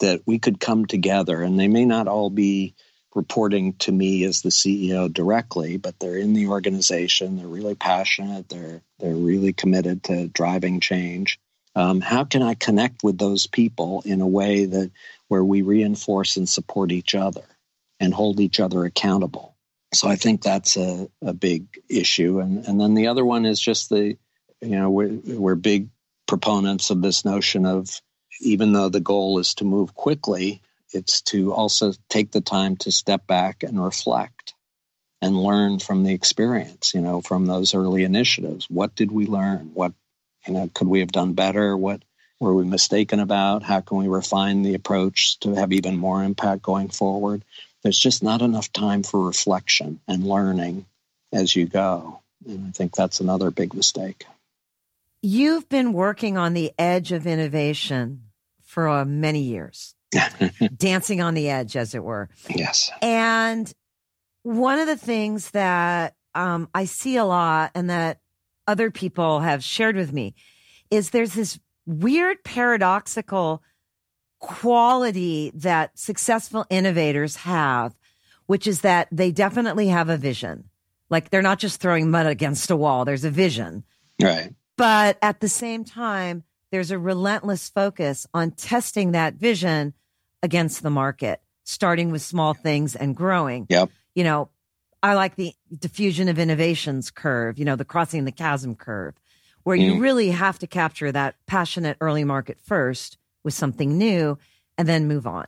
that 0.00 0.22
we 0.26 0.38
could 0.38 0.58
come 0.58 0.84
together 0.86 1.42
and 1.42 1.58
they 1.58 1.68
may 1.68 1.84
not 1.84 2.08
all 2.08 2.30
be 2.30 2.74
reporting 3.14 3.74
to 3.74 3.92
me 3.92 4.24
as 4.24 4.42
the 4.42 4.48
CEO 4.48 5.12
directly, 5.12 5.76
but 5.76 5.98
they're 5.98 6.18
in 6.18 6.34
the 6.34 6.48
organization. 6.48 7.36
They're 7.36 7.46
really 7.46 7.76
passionate. 7.76 8.48
They're 8.48 8.82
they're 8.98 9.14
really 9.14 9.52
committed 9.52 10.02
to 10.04 10.26
driving 10.28 10.80
change. 10.80 11.38
Um, 11.76 12.00
how 12.00 12.24
can 12.24 12.42
I 12.42 12.54
connect 12.54 13.02
with 13.02 13.18
those 13.18 13.46
people 13.46 14.02
in 14.04 14.20
a 14.20 14.26
way 14.26 14.64
that 14.64 14.90
where 15.34 15.44
we 15.44 15.62
reinforce 15.62 16.36
and 16.36 16.48
support 16.48 16.92
each 16.92 17.16
other 17.16 17.42
and 17.98 18.14
hold 18.14 18.38
each 18.38 18.60
other 18.60 18.84
accountable? 18.84 19.56
So 19.92 20.06
I 20.06 20.14
think 20.14 20.42
that's 20.42 20.76
a, 20.76 21.08
a 21.22 21.32
big 21.34 21.66
issue. 21.88 22.38
And 22.38 22.64
and 22.68 22.80
then 22.80 22.94
the 22.94 23.08
other 23.08 23.24
one 23.24 23.44
is 23.44 23.60
just 23.60 23.88
the 23.88 24.16
you 24.60 24.78
know 24.78 24.90
we're 24.90 25.18
we're 25.26 25.56
big 25.56 25.88
proponents 26.28 26.90
of 26.90 27.02
this 27.02 27.24
notion 27.24 27.66
of 27.66 28.00
even 28.40 28.72
though 28.72 28.88
the 28.88 29.00
goal 29.00 29.40
is 29.40 29.54
to 29.54 29.64
move 29.64 29.94
quickly, 29.94 30.62
it's 30.92 31.20
to 31.22 31.52
also 31.52 31.92
take 32.08 32.30
the 32.30 32.40
time 32.40 32.76
to 32.76 32.92
step 32.92 33.26
back 33.26 33.64
and 33.64 33.82
reflect 33.82 34.54
and 35.20 35.36
learn 35.36 35.80
from 35.80 36.04
the 36.04 36.14
experience, 36.14 36.94
you 36.94 37.00
know, 37.00 37.20
from 37.20 37.46
those 37.46 37.74
early 37.74 38.04
initiatives. 38.04 38.70
What 38.70 38.94
did 38.94 39.10
we 39.10 39.26
learn? 39.26 39.72
What, 39.74 39.94
you 40.46 40.54
know, 40.54 40.70
could 40.72 40.86
we 40.86 41.00
have 41.00 41.10
done 41.10 41.32
better? 41.32 41.76
What 41.76 42.04
were 42.44 42.54
we 42.54 42.64
mistaken 42.64 43.20
about? 43.20 43.62
How 43.62 43.80
can 43.80 43.98
we 43.98 44.08
refine 44.08 44.62
the 44.62 44.74
approach 44.74 45.38
to 45.40 45.54
have 45.54 45.72
even 45.72 45.96
more 45.96 46.22
impact 46.22 46.62
going 46.62 46.88
forward? 46.88 47.44
There's 47.82 47.98
just 47.98 48.22
not 48.22 48.42
enough 48.42 48.72
time 48.72 49.02
for 49.02 49.26
reflection 49.26 50.00
and 50.06 50.24
learning 50.24 50.86
as 51.32 51.56
you 51.56 51.66
go. 51.66 52.20
And 52.46 52.68
I 52.68 52.70
think 52.70 52.94
that's 52.94 53.20
another 53.20 53.50
big 53.50 53.74
mistake. 53.74 54.26
You've 55.22 55.68
been 55.68 55.92
working 55.92 56.36
on 56.36 56.54
the 56.54 56.72
edge 56.78 57.12
of 57.12 57.26
innovation 57.26 58.24
for 58.62 58.88
uh, 58.88 59.04
many 59.04 59.40
years. 59.40 59.94
dancing 60.76 61.20
on 61.20 61.34
the 61.34 61.50
edge, 61.50 61.76
as 61.76 61.94
it 61.94 62.02
were. 62.02 62.28
Yes. 62.48 62.90
And 63.02 63.72
one 64.42 64.78
of 64.78 64.86
the 64.86 64.96
things 64.96 65.50
that 65.50 66.14
um, 66.34 66.68
I 66.74 66.84
see 66.84 67.16
a 67.16 67.24
lot 67.24 67.72
and 67.74 67.90
that 67.90 68.20
other 68.66 68.90
people 68.90 69.40
have 69.40 69.62
shared 69.62 69.96
with 69.96 70.12
me 70.12 70.34
is 70.90 71.10
there's 71.10 71.34
this 71.34 71.58
weird 71.86 72.42
paradoxical 72.44 73.62
quality 74.38 75.52
that 75.54 75.98
successful 75.98 76.66
innovators 76.68 77.36
have, 77.36 77.94
which 78.46 78.66
is 78.66 78.82
that 78.82 79.08
they 79.10 79.32
definitely 79.32 79.88
have 79.88 80.08
a 80.08 80.16
vision. 80.16 80.64
Like 81.10 81.30
they're 81.30 81.42
not 81.42 81.58
just 81.58 81.80
throwing 81.80 82.10
mud 82.10 82.26
against 82.26 82.70
a 82.70 82.76
wall, 82.76 83.04
there's 83.04 83.24
a 83.24 83.30
vision. 83.30 83.84
Right. 84.20 84.54
But 84.76 85.18
at 85.22 85.40
the 85.40 85.48
same 85.48 85.84
time, 85.84 86.44
there's 86.70 86.90
a 86.90 86.98
relentless 86.98 87.68
focus 87.68 88.26
on 88.34 88.50
testing 88.50 89.12
that 89.12 89.34
vision 89.34 89.94
against 90.42 90.82
the 90.82 90.90
market, 90.90 91.40
starting 91.62 92.10
with 92.10 92.20
small 92.20 92.52
things 92.52 92.96
and 92.96 93.16
growing. 93.16 93.66
Yep. 93.68 93.90
You 94.14 94.24
know, 94.24 94.50
I 95.02 95.14
like 95.14 95.36
the 95.36 95.52
diffusion 95.78 96.28
of 96.28 96.38
innovations 96.38 97.10
curve, 97.10 97.58
you 97.58 97.64
know, 97.64 97.76
the 97.76 97.84
crossing 97.84 98.24
the 98.24 98.32
chasm 98.32 98.74
curve, 98.74 99.14
where 99.64 99.76
mm. 99.76 99.82
you 99.82 100.00
really 100.00 100.30
have 100.30 100.58
to 100.60 100.66
capture 100.66 101.10
that 101.10 101.34
passionate 101.46 101.96
early 102.00 102.24
market 102.24 102.58
first 102.60 103.18
with 103.42 103.54
something 103.54 103.98
new 103.98 104.38
and 104.78 104.88
then 104.88 105.08
move 105.08 105.26
on. 105.26 105.46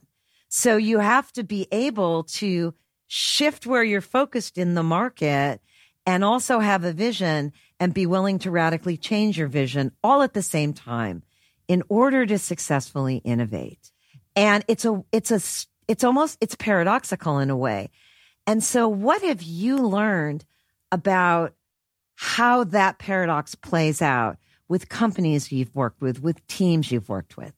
So 0.48 0.76
you 0.76 0.98
have 0.98 1.33
to 1.33 1.44
be 1.44 1.68
able 1.70 2.24
to 2.24 2.74
shift 3.07 3.66
where 3.66 3.85
you're 3.85 4.00
focused 4.00 4.59
in 4.59 4.74
the 4.74 4.83
market 4.83 5.61
and 6.05 6.24
also 6.24 6.61
have 6.61 6.85
a 6.85 6.92
vision 6.92 7.52
and 7.79 7.92
be 7.92 8.07
willing 8.07 8.38
to 8.40 8.50
radically 8.50 8.96
change 8.96 9.38
your 9.38 9.48
vision 9.48 9.92
all 10.02 10.22
at 10.22 10.35
the 10.35 10.42
same 10.42 10.72
time 10.72 11.22
in 11.68 11.83
order 11.88 12.24
to 12.26 12.38
successfully 12.38 13.16
innovate. 13.18 13.92
And 14.35 14.64
it's 14.69 14.85
a, 14.85 15.04
it's 15.12 15.31
a, 15.31 15.40
it's 15.88 16.04
almost, 16.04 16.38
it's 16.40 16.54
paradoxical 16.54 17.38
in 17.38 17.50
a 17.50 17.56
way. 17.56 17.90
And 18.46 18.62
so 18.62 18.88
what 18.88 19.23
have 19.23 19.42
you 19.42 19.79
learned 19.79 20.44
about 20.92 21.54
how 22.17 22.64
that 22.64 22.98
paradox 22.98 23.54
plays 23.54 24.02
out 24.02 24.38
with 24.69 24.88
companies 24.88 25.52
you've 25.52 25.75
worked 25.75 26.00
with, 26.00 26.21
with 26.23 26.44
teams 26.46 26.90
you've 26.90 27.08
worked 27.08 27.37
with? 27.37 27.52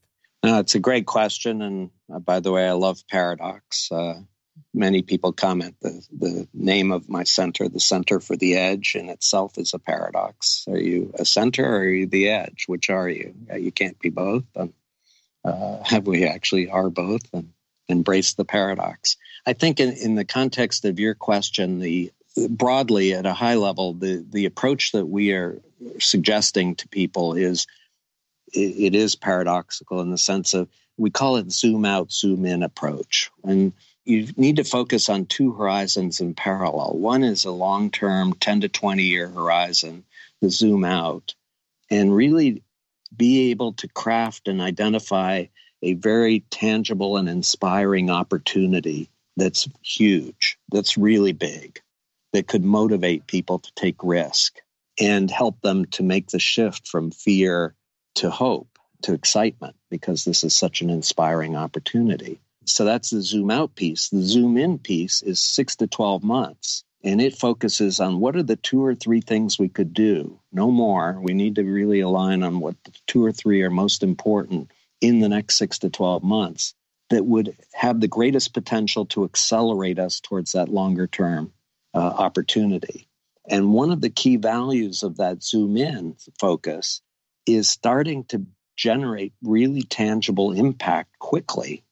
No, 0.44 0.58
it's 0.58 0.74
a 0.74 0.80
great 0.80 1.06
question. 1.06 1.62
And 1.62 1.90
uh, 2.12 2.18
by 2.18 2.40
the 2.40 2.52
way, 2.52 2.68
I 2.68 2.72
love 2.72 3.02
paradox. 3.08 3.90
Uh, 3.90 4.20
many 4.74 5.02
people 5.02 5.32
comment 5.32 5.76
the, 5.80 6.06
the 6.16 6.48
name 6.52 6.92
of 6.92 7.08
my 7.08 7.24
center, 7.24 7.68
the 7.68 7.80
Center 7.80 8.20
for 8.20 8.36
the 8.36 8.56
Edge, 8.56 8.94
in 8.94 9.08
itself 9.08 9.58
is 9.58 9.74
a 9.74 9.78
paradox. 9.78 10.64
Are 10.68 10.78
you 10.78 11.12
a 11.18 11.24
center 11.24 11.64
or 11.64 11.78
are 11.78 11.88
you 11.88 12.06
the 12.06 12.28
edge? 12.28 12.64
Which 12.66 12.90
are 12.90 13.08
you? 13.08 13.34
You 13.56 13.72
can't 13.72 13.98
be 13.98 14.10
both. 14.10 14.44
Um, 14.56 14.74
uh, 15.44 15.82
have 15.84 16.06
we 16.06 16.26
actually 16.26 16.68
are 16.68 16.90
both 16.90 17.22
and 17.32 17.52
embrace 17.88 18.34
the 18.34 18.44
paradox. 18.44 19.16
I 19.46 19.54
think 19.54 19.80
in, 19.80 19.92
in 19.92 20.14
the 20.14 20.24
context 20.24 20.84
of 20.84 21.00
your 21.00 21.14
question, 21.14 21.78
the 21.78 22.12
broadly 22.48 23.14
at 23.14 23.26
a 23.26 23.32
high 23.32 23.54
level, 23.54 23.94
the, 23.94 24.24
the 24.30 24.46
approach 24.46 24.92
that 24.92 25.06
we 25.06 25.32
are 25.32 25.60
suggesting 25.98 26.74
to 26.76 26.88
people 26.88 27.34
is 27.34 27.66
it, 28.52 28.58
it 28.58 28.94
is 28.94 29.16
paradoxical 29.16 30.00
in 30.00 30.10
the 30.10 30.18
sense 30.18 30.54
of 30.54 30.68
we 30.96 31.10
call 31.10 31.36
it 31.36 31.52
zoom 31.52 31.84
out, 31.84 32.12
zoom 32.12 32.44
in 32.44 32.62
approach. 32.62 33.30
And 33.44 33.72
you 34.04 34.28
need 34.36 34.56
to 34.56 34.64
focus 34.64 35.08
on 35.08 35.26
two 35.26 35.52
horizons 35.52 36.20
in 36.20 36.34
parallel. 36.34 36.94
One 36.94 37.22
is 37.22 37.44
a 37.44 37.50
long 37.50 37.90
term 37.90 38.32
10 38.34 38.62
to 38.62 38.68
20 38.68 39.02
year 39.02 39.28
horizon, 39.28 40.04
the 40.40 40.50
zoom 40.50 40.84
out, 40.84 41.34
and 41.90 42.14
really 42.14 42.62
be 43.16 43.50
able 43.50 43.74
to 43.74 43.88
craft 43.88 44.48
and 44.48 44.60
identify 44.60 45.46
a 45.82 45.94
very 45.94 46.40
tangible 46.50 47.16
and 47.16 47.28
inspiring 47.28 48.10
opportunity 48.10 49.08
that's 49.36 49.68
huge, 49.82 50.58
that's 50.70 50.98
really 50.98 51.32
big, 51.32 51.80
that 52.32 52.46
could 52.46 52.64
motivate 52.64 53.26
people 53.26 53.58
to 53.58 53.72
take 53.74 53.96
risk 54.02 54.60
and 55.00 55.30
help 55.30 55.60
them 55.60 55.86
to 55.86 56.02
make 56.02 56.28
the 56.28 56.38
shift 56.38 56.88
from 56.88 57.10
fear 57.10 57.74
to 58.16 58.30
hope 58.30 58.78
to 59.02 59.14
excitement 59.14 59.76
because 59.90 60.24
this 60.24 60.44
is 60.44 60.54
such 60.54 60.82
an 60.82 60.90
inspiring 60.90 61.56
opportunity. 61.56 62.40
So 62.64 62.84
that's 62.84 63.10
the 63.10 63.22
zoom 63.22 63.50
out 63.50 63.74
piece. 63.74 64.08
The 64.08 64.22
zoom 64.22 64.58
in 64.58 64.78
piece 64.78 65.22
is 65.22 65.40
six 65.40 65.76
to 65.76 65.86
12 65.86 66.22
months. 66.22 66.84
And 67.04 67.20
it 67.20 67.36
focuses 67.36 68.00
on 68.00 68.18
what 68.18 68.34
are 68.34 68.42
the 68.42 68.56
two 68.56 68.84
or 68.84 68.94
three 68.94 69.20
things 69.20 69.58
we 69.58 69.68
could 69.68 69.94
do, 69.94 70.40
no 70.52 70.70
more. 70.70 71.18
We 71.22 71.32
need 71.32 71.54
to 71.54 71.62
really 71.62 72.00
align 72.00 72.42
on 72.42 72.58
what 72.58 72.74
the 72.84 72.92
two 73.06 73.24
or 73.24 73.30
three 73.30 73.62
are 73.62 73.70
most 73.70 74.02
important 74.02 74.72
in 75.00 75.20
the 75.20 75.28
next 75.28 75.56
six 75.56 75.78
to 75.78 75.90
12 75.90 76.24
months 76.24 76.74
that 77.10 77.24
would 77.24 77.56
have 77.72 78.00
the 78.00 78.08
greatest 78.08 78.52
potential 78.52 79.06
to 79.06 79.24
accelerate 79.24 80.00
us 80.00 80.18
towards 80.20 80.52
that 80.52 80.68
longer 80.68 81.06
term 81.06 81.52
uh, 81.94 81.98
opportunity. 81.98 83.08
And 83.48 83.72
one 83.72 83.90
of 83.90 84.00
the 84.00 84.10
key 84.10 84.36
values 84.36 85.02
of 85.02 85.16
that 85.16 85.42
zoom 85.42 85.76
in 85.76 86.16
focus 86.38 87.00
is 87.46 87.68
starting 87.68 88.24
to 88.24 88.46
generate 88.76 89.32
really 89.42 89.82
tangible 89.82 90.52
impact 90.52 91.18
quickly 91.18 91.82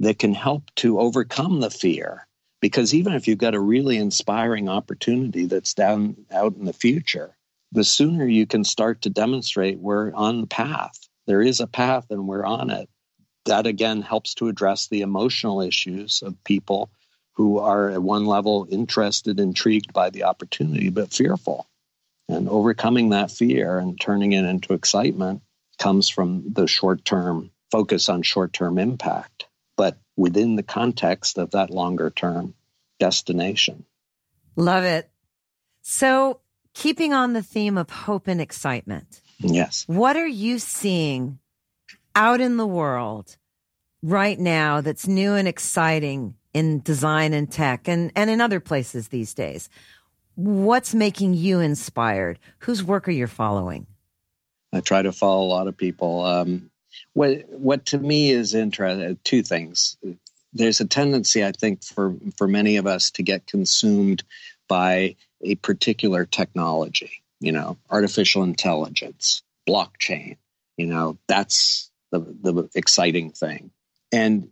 that 0.00 0.18
can 0.18 0.34
help 0.34 0.74
to 0.76 0.98
overcome 0.98 1.60
the 1.60 1.70
fear. 1.70 2.26
Because 2.60 2.94
even 2.94 3.12
if 3.12 3.28
you've 3.28 3.38
got 3.38 3.54
a 3.54 3.60
really 3.60 3.98
inspiring 3.98 4.68
opportunity 4.68 5.44
that's 5.44 5.74
down 5.74 6.16
out 6.32 6.56
in 6.56 6.64
the 6.64 6.72
future, 6.72 7.36
the 7.72 7.84
sooner 7.84 8.26
you 8.26 8.46
can 8.46 8.64
start 8.64 9.02
to 9.02 9.10
demonstrate 9.10 9.78
we're 9.78 10.12
on 10.14 10.40
the 10.40 10.46
path. 10.46 10.98
There 11.26 11.42
is 11.42 11.60
a 11.60 11.66
path 11.66 12.06
and 12.10 12.26
we're 12.26 12.44
on 12.44 12.70
it. 12.70 12.88
That 13.44 13.66
again 13.66 14.00
helps 14.00 14.34
to 14.36 14.48
address 14.48 14.88
the 14.88 15.02
emotional 15.02 15.60
issues 15.60 16.22
of 16.22 16.42
people 16.44 16.90
who 17.34 17.58
are 17.58 17.90
at 17.90 18.02
one 18.02 18.26
level 18.26 18.66
interested, 18.70 19.40
intrigued 19.40 19.92
by 19.92 20.10
the 20.10 20.24
opportunity, 20.24 20.90
but 20.90 21.12
fearful. 21.12 21.66
And 22.28 22.48
overcoming 22.48 23.10
that 23.10 23.30
fear 23.30 23.78
and 23.78 24.00
turning 24.00 24.32
it 24.32 24.44
into 24.44 24.72
excitement 24.72 25.42
comes 25.78 26.08
from 26.08 26.52
the 26.52 26.66
short 26.66 27.04
term 27.04 27.50
focus 27.70 28.08
on 28.08 28.22
short 28.22 28.52
term 28.52 28.78
impact, 28.78 29.46
but 29.76 29.98
within 30.16 30.56
the 30.56 30.62
context 30.62 31.38
of 31.38 31.50
that 31.50 31.70
longer 31.70 32.10
term 32.10 32.54
destination. 32.98 33.84
Love 34.56 34.84
it. 34.84 35.10
So, 35.82 36.40
keeping 36.72 37.12
on 37.12 37.32
the 37.32 37.42
theme 37.42 37.76
of 37.76 37.90
hope 37.90 38.28
and 38.28 38.40
excitement. 38.40 39.20
Yes. 39.38 39.84
What 39.86 40.16
are 40.16 40.26
you 40.26 40.58
seeing 40.58 41.40
out 42.14 42.40
in 42.40 42.56
the 42.56 42.66
world 42.66 43.36
right 44.02 44.38
now 44.38 44.80
that's 44.80 45.08
new 45.08 45.34
and 45.34 45.48
exciting 45.48 46.36
in 46.54 46.80
design 46.80 47.34
and 47.34 47.50
tech 47.50 47.88
and, 47.88 48.10
and 48.16 48.30
in 48.30 48.40
other 48.40 48.60
places 48.60 49.08
these 49.08 49.34
days? 49.34 49.68
What's 50.36 50.94
making 50.94 51.34
you 51.34 51.60
inspired? 51.60 52.38
Whose 52.60 52.82
work 52.82 53.06
are 53.06 53.12
you 53.12 53.26
following? 53.26 53.86
I 54.72 54.80
try 54.80 55.02
to 55.02 55.12
follow 55.12 55.44
a 55.44 55.46
lot 55.46 55.68
of 55.68 55.76
people. 55.76 56.24
Um, 56.24 56.70
what 57.12 57.48
what 57.48 57.86
to 57.86 57.98
me 57.98 58.30
is 58.30 58.54
interesting. 58.54 59.18
Two 59.24 59.42
things. 59.42 59.96
There's 60.52 60.80
a 60.80 60.86
tendency, 60.86 61.44
I 61.44 61.52
think, 61.52 61.84
for 61.84 62.16
for 62.36 62.48
many 62.48 62.76
of 62.76 62.86
us 62.86 63.10
to 63.12 63.22
get 63.22 63.46
consumed 63.46 64.24
by 64.68 65.16
a 65.42 65.54
particular 65.56 66.24
technology. 66.24 67.22
You 67.40 67.52
know, 67.52 67.76
artificial 67.90 68.42
intelligence, 68.42 69.42
blockchain. 69.68 70.36
You 70.76 70.86
know, 70.86 71.18
that's 71.28 71.90
the 72.10 72.20
the 72.20 72.68
exciting 72.74 73.30
thing. 73.30 73.70
And 74.10 74.50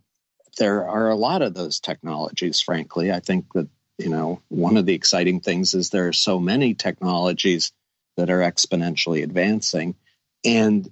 there 0.57 0.87
are 0.87 1.09
a 1.09 1.15
lot 1.15 1.41
of 1.41 1.53
those 1.53 1.79
technologies. 1.79 2.61
Frankly, 2.61 3.11
I 3.11 3.19
think 3.19 3.51
that 3.53 3.67
you 3.97 4.09
know 4.09 4.41
one 4.49 4.77
of 4.77 4.85
the 4.85 4.93
exciting 4.93 5.39
things 5.39 5.73
is 5.73 5.89
there 5.89 6.07
are 6.07 6.13
so 6.13 6.39
many 6.39 6.73
technologies 6.73 7.71
that 8.17 8.29
are 8.29 8.39
exponentially 8.39 9.23
advancing 9.23 9.95
and 10.43 10.91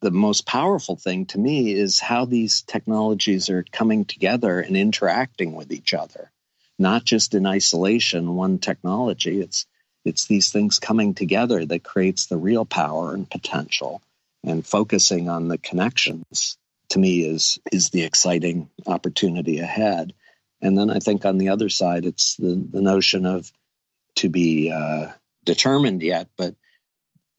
the 0.00 0.10
most 0.10 0.46
powerful 0.46 0.96
thing 0.96 1.26
to 1.26 1.38
me 1.38 1.72
is 1.72 2.00
how 2.00 2.24
these 2.24 2.62
technologies 2.62 3.50
are 3.50 3.64
coming 3.70 4.04
together 4.04 4.60
and 4.60 4.76
interacting 4.76 5.52
with 5.52 5.72
each 5.72 5.92
other, 5.92 6.30
not 6.78 7.04
just 7.04 7.34
in 7.34 7.46
isolation, 7.46 8.34
one 8.34 8.58
technology. 8.58 9.40
It's 9.40 9.66
it's 10.04 10.26
these 10.26 10.50
things 10.50 10.78
coming 10.78 11.12
together 11.12 11.66
that 11.66 11.84
creates 11.84 12.26
the 12.26 12.38
real 12.38 12.64
power 12.64 13.12
and 13.14 13.28
potential. 13.28 14.02
And 14.42 14.66
focusing 14.66 15.28
on 15.28 15.48
the 15.48 15.58
connections 15.58 16.56
to 16.90 16.98
me 16.98 17.20
is 17.20 17.58
is 17.72 17.90
the 17.90 18.02
exciting 18.02 18.68
opportunity 18.86 19.58
ahead. 19.58 20.12
And 20.60 20.76
then 20.76 20.90
I 20.90 20.98
think 20.98 21.24
on 21.24 21.38
the 21.38 21.48
other 21.48 21.68
side, 21.68 22.04
it's 22.04 22.36
the, 22.36 22.62
the 22.70 22.82
notion 22.82 23.24
of 23.24 23.50
to 24.16 24.28
be 24.28 24.70
uh, 24.70 25.06
determined 25.44 26.02
yet, 26.02 26.28
but 26.36 26.54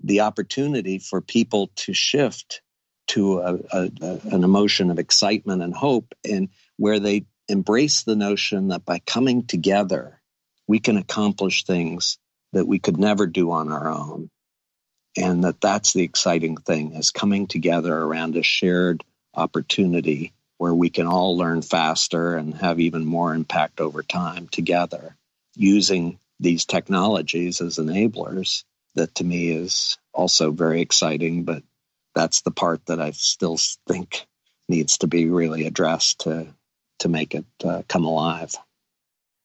the 0.04 0.22
opportunity 0.22 0.98
for 0.98 1.22
people 1.22 1.72
to 1.76 1.94
shift 1.94 2.62
to 3.08 3.40
a, 3.40 3.56
a, 3.72 3.92
a, 4.02 4.20
an 4.32 4.44
emotion 4.44 4.90
of 4.90 4.98
excitement 4.98 5.62
and 5.62 5.76
hope, 5.76 6.16
and 6.28 6.50
where 6.78 7.00
they 7.00 7.26
embrace 7.48 8.04
the 8.04 8.16
notion 8.16 8.70
that 8.70 8.86
by 8.86 9.00
coming 9.00 9.46
together, 9.46 10.20
we 10.68 10.80
can 10.80 10.98
accomplish 10.98 11.66
things 11.66 12.18
that 12.54 12.66
we 12.66 12.80
could 12.80 12.98
never 12.98 13.28
do 13.28 13.52
on 13.52 13.72
our 13.72 13.90
own. 13.90 14.30
And 15.18 15.44
that 15.44 15.60
that's 15.60 15.94
the 15.94 16.04
exciting 16.04 16.56
thing 16.56 16.94
is 16.96 17.12
coming 17.12 17.48
together 17.48 17.96
around 17.96 18.38
a 18.38 18.44
shared 18.44 19.04
opportunity 19.34 20.34
where 20.58 20.74
we 20.74 20.90
can 20.90 21.08
all 21.08 21.38
learn 21.38 21.62
faster 21.62 22.36
and 22.36 22.54
have 22.56 22.80
even 22.80 23.06
more 23.06 23.34
impact 23.34 23.80
over 23.80 24.04
time 24.04 24.48
together 24.48 25.16
using 25.56 26.20
these 26.40 26.66
technologies 26.66 27.62
as 27.62 27.78
enablers 27.78 28.64
that 28.96 29.16
to 29.16 29.24
me 29.24 29.52
is 29.52 29.98
also 30.14 30.52
very 30.52 30.82
exciting, 30.82 31.44
but 31.44 31.64
that's 32.14 32.42
the 32.42 32.52
part 32.52 32.86
that 32.88 33.00
I 33.00 33.12
still 33.12 33.58
think 33.88 34.28
needs 34.68 35.00
to 35.00 35.08
be 35.08 35.30
really 35.30 35.66
addressed 35.66 36.22
to 36.22 36.48
to 37.00 37.10
make 37.10 37.34
it 37.34 37.46
uh, 37.64 37.82
come 37.88 38.06
alive. 38.06 38.54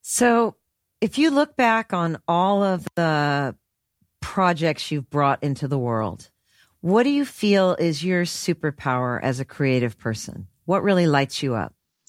So, 0.03 0.57
if 1.01 1.17
you 1.17 1.31
look 1.31 1.57
back 1.57 1.93
on 1.93 2.19
all 2.29 2.63
of 2.63 2.87
the 2.95 3.55
projects 4.21 4.91
you've 4.91 5.09
brought 5.09 5.43
into 5.43 5.67
the 5.67 5.79
world, 5.79 6.31
what 6.87 7.03
do 7.03 7.11
you 7.11 7.25
feel 7.25 7.75
is 7.75 8.05
your 8.05 8.23
superpower 8.23 9.19
as 9.21 9.41
a 9.41 9.45
creative 9.45 9.99
person? 9.99 10.47
What 10.67 10.85
really 10.85 11.09
lights 11.09 11.43
you 11.43 11.57
up? 11.57 11.75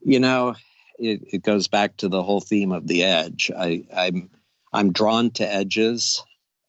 you 0.00 0.20
know, 0.20 0.54
it, 0.96 1.20
it, 1.32 1.42
goes 1.42 1.66
back 1.66 1.96
to 1.96 2.08
the 2.08 2.22
whole 2.22 2.40
theme 2.40 2.70
of 2.70 2.86
the 2.86 3.02
edge. 3.02 3.50
I, 3.50 3.84
I'm 3.92 4.30
I'm 4.72 4.92
drawn 4.92 5.32
to 5.32 5.52
edges, 5.52 6.22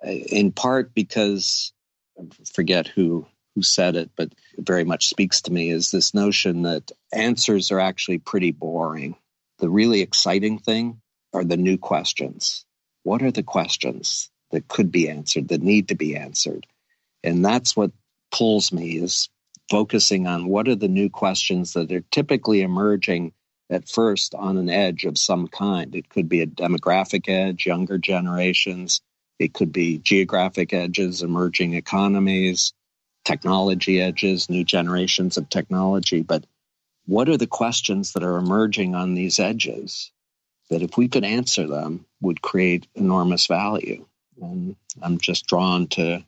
uh, 0.03 0.09
in 0.09 0.51
part 0.51 0.95
because 0.95 1.73
I 2.19 2.23
forget 2.51 2.87
who 2.87 3.27
who 3.53 3.61
said 3.61 3.95
it, 3.95 4.09
but 4.15 4.33
it 4.57 4.65
very 4.65 4.83
much 4.83 5.09
speaks 5.09 5.43
to 5.43 5.53
me 5.53 5.69
is 5.69 5.91
this 5.91 6.15
notion 6.15 6.63
that 6.63 6.91
answers 7.13 7.71
are 7.71 7.79
actually 7.79 8.17
pretty 8.17 8.51
boring. 8.51 9.15
The 9.59 9.69
really 9.69 10.01
exciting 10.01 10.57
thing 10.57 11.01
are 11.33 11.43
the 11.43 11.57
new 11.57 11.77
questions. 11.77 12.65
What 13.03 13.21
are 13.21 13.31
the 13.31 13.43
questions 13.43 14.30
that 14.51 14.67
could 14.67 14.91
be 14.91 15.09
answered, 15.09 15.49
that 15.49 15.61
need 15.61 15.89
to 15.89 15.95
be 15.95 16.15
answered? 16.15 16.67
And 17.23 17.43
that's 17.43 17.75
what 17.75 17.91
pulls 18.31 18.71
me 18.71 18.97
is 18.97 19.29
focusing 19.69 20.27
on 20.27 20.47
what 20.47 20.67
are 20.67 20.75
the 20.75 20.87
new 20.87 21.09
questions 21.09 21.73
that 21.73 21.91
are 21.91 22.03
typically 22.11 22.61
emerging 22.61 23.33
at 23.69 23.87
first 23.87 24.35
on 24.35 24.57
an 24.57 24.69
edge 24.69 25.05
of 25.05 25.17
some 25.17 25.47
kind. 25.47 25.95
It 25.95 26.09
could 26.09 26.27
be 26.27 26.41
a 26.41 26.47
demographic 26.47 27.29
edge, 27.29 27.65
younger 27.65 27.97
generations. 27.97 29.01
It 29.39 29.53
could 29.53 29.71
be 29.71 29.97
geographic 29.97 30.73
edges, 30.73 31.23
emerging 31.23 31.73
economies, 31.73 32.73
technology 33.23 34.01
edges, 34.01 34.49
new 34.49 34.63
generations 34.63 35.37
of 35.37 35.49
technology. 35.49 36.21
But 36.21 36.45
what 37.05 37.29
are 37.29 37.37
the 37.37 37.47
questions 37.47 38.13
that 38.13 38.23
are 38.23 38.37
emerging 38.37 38.93
on 38.93 39.13
these 39.13 39.39
edges 39.39 40.11
that, 40.69 40.81
if 40.81 40.97
we 40.97 41.07
could 41.07 41.23
answer 41.23 41.65
them, 41.67 42.05
would 42.19 42.41
create 42.41 42.87
enormous 42.93 43.47
value? 43.47 44.05
And 44.41 44.75
I'm 45.01 45.17
just 45.17 45.47
drawn 45.47 45.87
to 45.89 46.23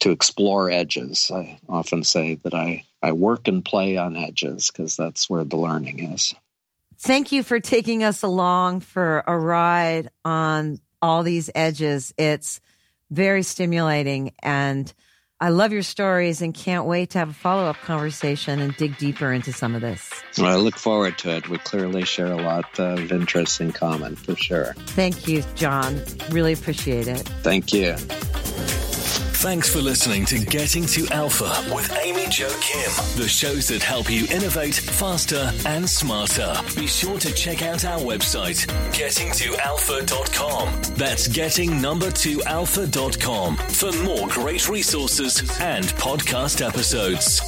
to 0.00 0.10
explore 0.10 0.70
edges. 0.70 1.30
I 1.32 1.58
often 1.68 2.04
say 2.04 2.36
that 2.42 2.54
I, 2.54 2.84
I 3.02 3.12
work 3.12 3.48
and 3.48 3.64
play 3.64 3.96
on 3.98 4.16
edges 4.16 4.70
because 4.70 4.96
that's 4.96 5.28
where 5.28 5.44
the 5.44 5.56
learning 5.56 6.12
is. 6.12 6.34
Thank 6.98 7.32
you 7.32 7.42
for 7.42 7.60
taking 7.60 8.02
us 8.02 8.22
along 8.22 8.80
for 8.80 9.22
a 9.26 9.38
ride 9.38 10.10
on 10.24 10.80
all 11.00 11.22
these 11.22 11.50
edges. 11.54 12.12
It's 12.16 12.60
very 13.10 13.42
stimulating 13.42 14.32
and 14.42 14.92
I 15.42 15.48
love 15.48 15.72
your 15.72 15.82
stories 15.82 16.42
and 16.42 16.52
can't 16.52 16.84
wait 16.84 17.10
to 17.10 17.18
have 17.18 17.30
a 17.30 17.32
follow 17.32 17.64
up 17.64 17.76
conversation 17.76 18.60
and 18.60 18.76
dig 18.76 18.98
deeper 18.98 19.32
into 19.32 19.54
some 19.54 19.74
of 19.74 19.80
this. 19.80 20.10
Well, 20.36 20.46
I 20.46 20.56
look 20.56 20.76
forward 20.76 21.16
to 21.18 21.34
it. 21.34 21.48
We 21.48 21.56
clearly 21.56 22.04
share 22.04 22.26
a 22.26 22.42
lot 22.42 22.78
of 22.78 23.10
interests 23.10 23.58
in 23.58 23.72
common 23.72 24.16
for 24.16 24.36
sure. 24.36 24.74
Thank 24.76 25.26
you, 25.28 25.42
John. 25.54 26.02
Really 26.30 26.52
appreciate 26.52 27.08
it. 27.08 27.26
Thank 27.42 27.72
you. 27.72 27.96
Thanks 29.40 29.72
for 29.72 29.80
listening 29.80 30.26
to 30.26 30.38
Getting 30.38 30.84
to 30.88 31.06
Alpha 31.12 31.50
with 31.74 31.90
Amy 32.02 32.26
Jo 32.28 32.46
Kim, 32.60 32.90
the 33.16 33.26
shows 33.26 33.68
that 33.68 33.82
help 33.82 34.10
you 34.10 34.26
innovate 34.30 34.74
faster 34.74 35.50
and 35.64 35.88
smarter. 35.88 36.54
Be 36.76 36.86
sure 36.86 37.18
to 37.18 37.32
check 37.32 37.62
out 37.62 37.86
our 37.86 38.00
website, 38.00 38.66
gettingtoalpha.com. 38.92 40.94
That's 40.94 41.26
getting 41.26 41.80
number 41.80 42.10
two 42.10 42.42
alpha.com 42.44 43.56
for 43.56 43.92
more 44.02 44.28
great 44.28 44.68
resources 44.68 45.40
and 45.58 45.86
podcast 45.86 46.60
episodes. 46.60 47.40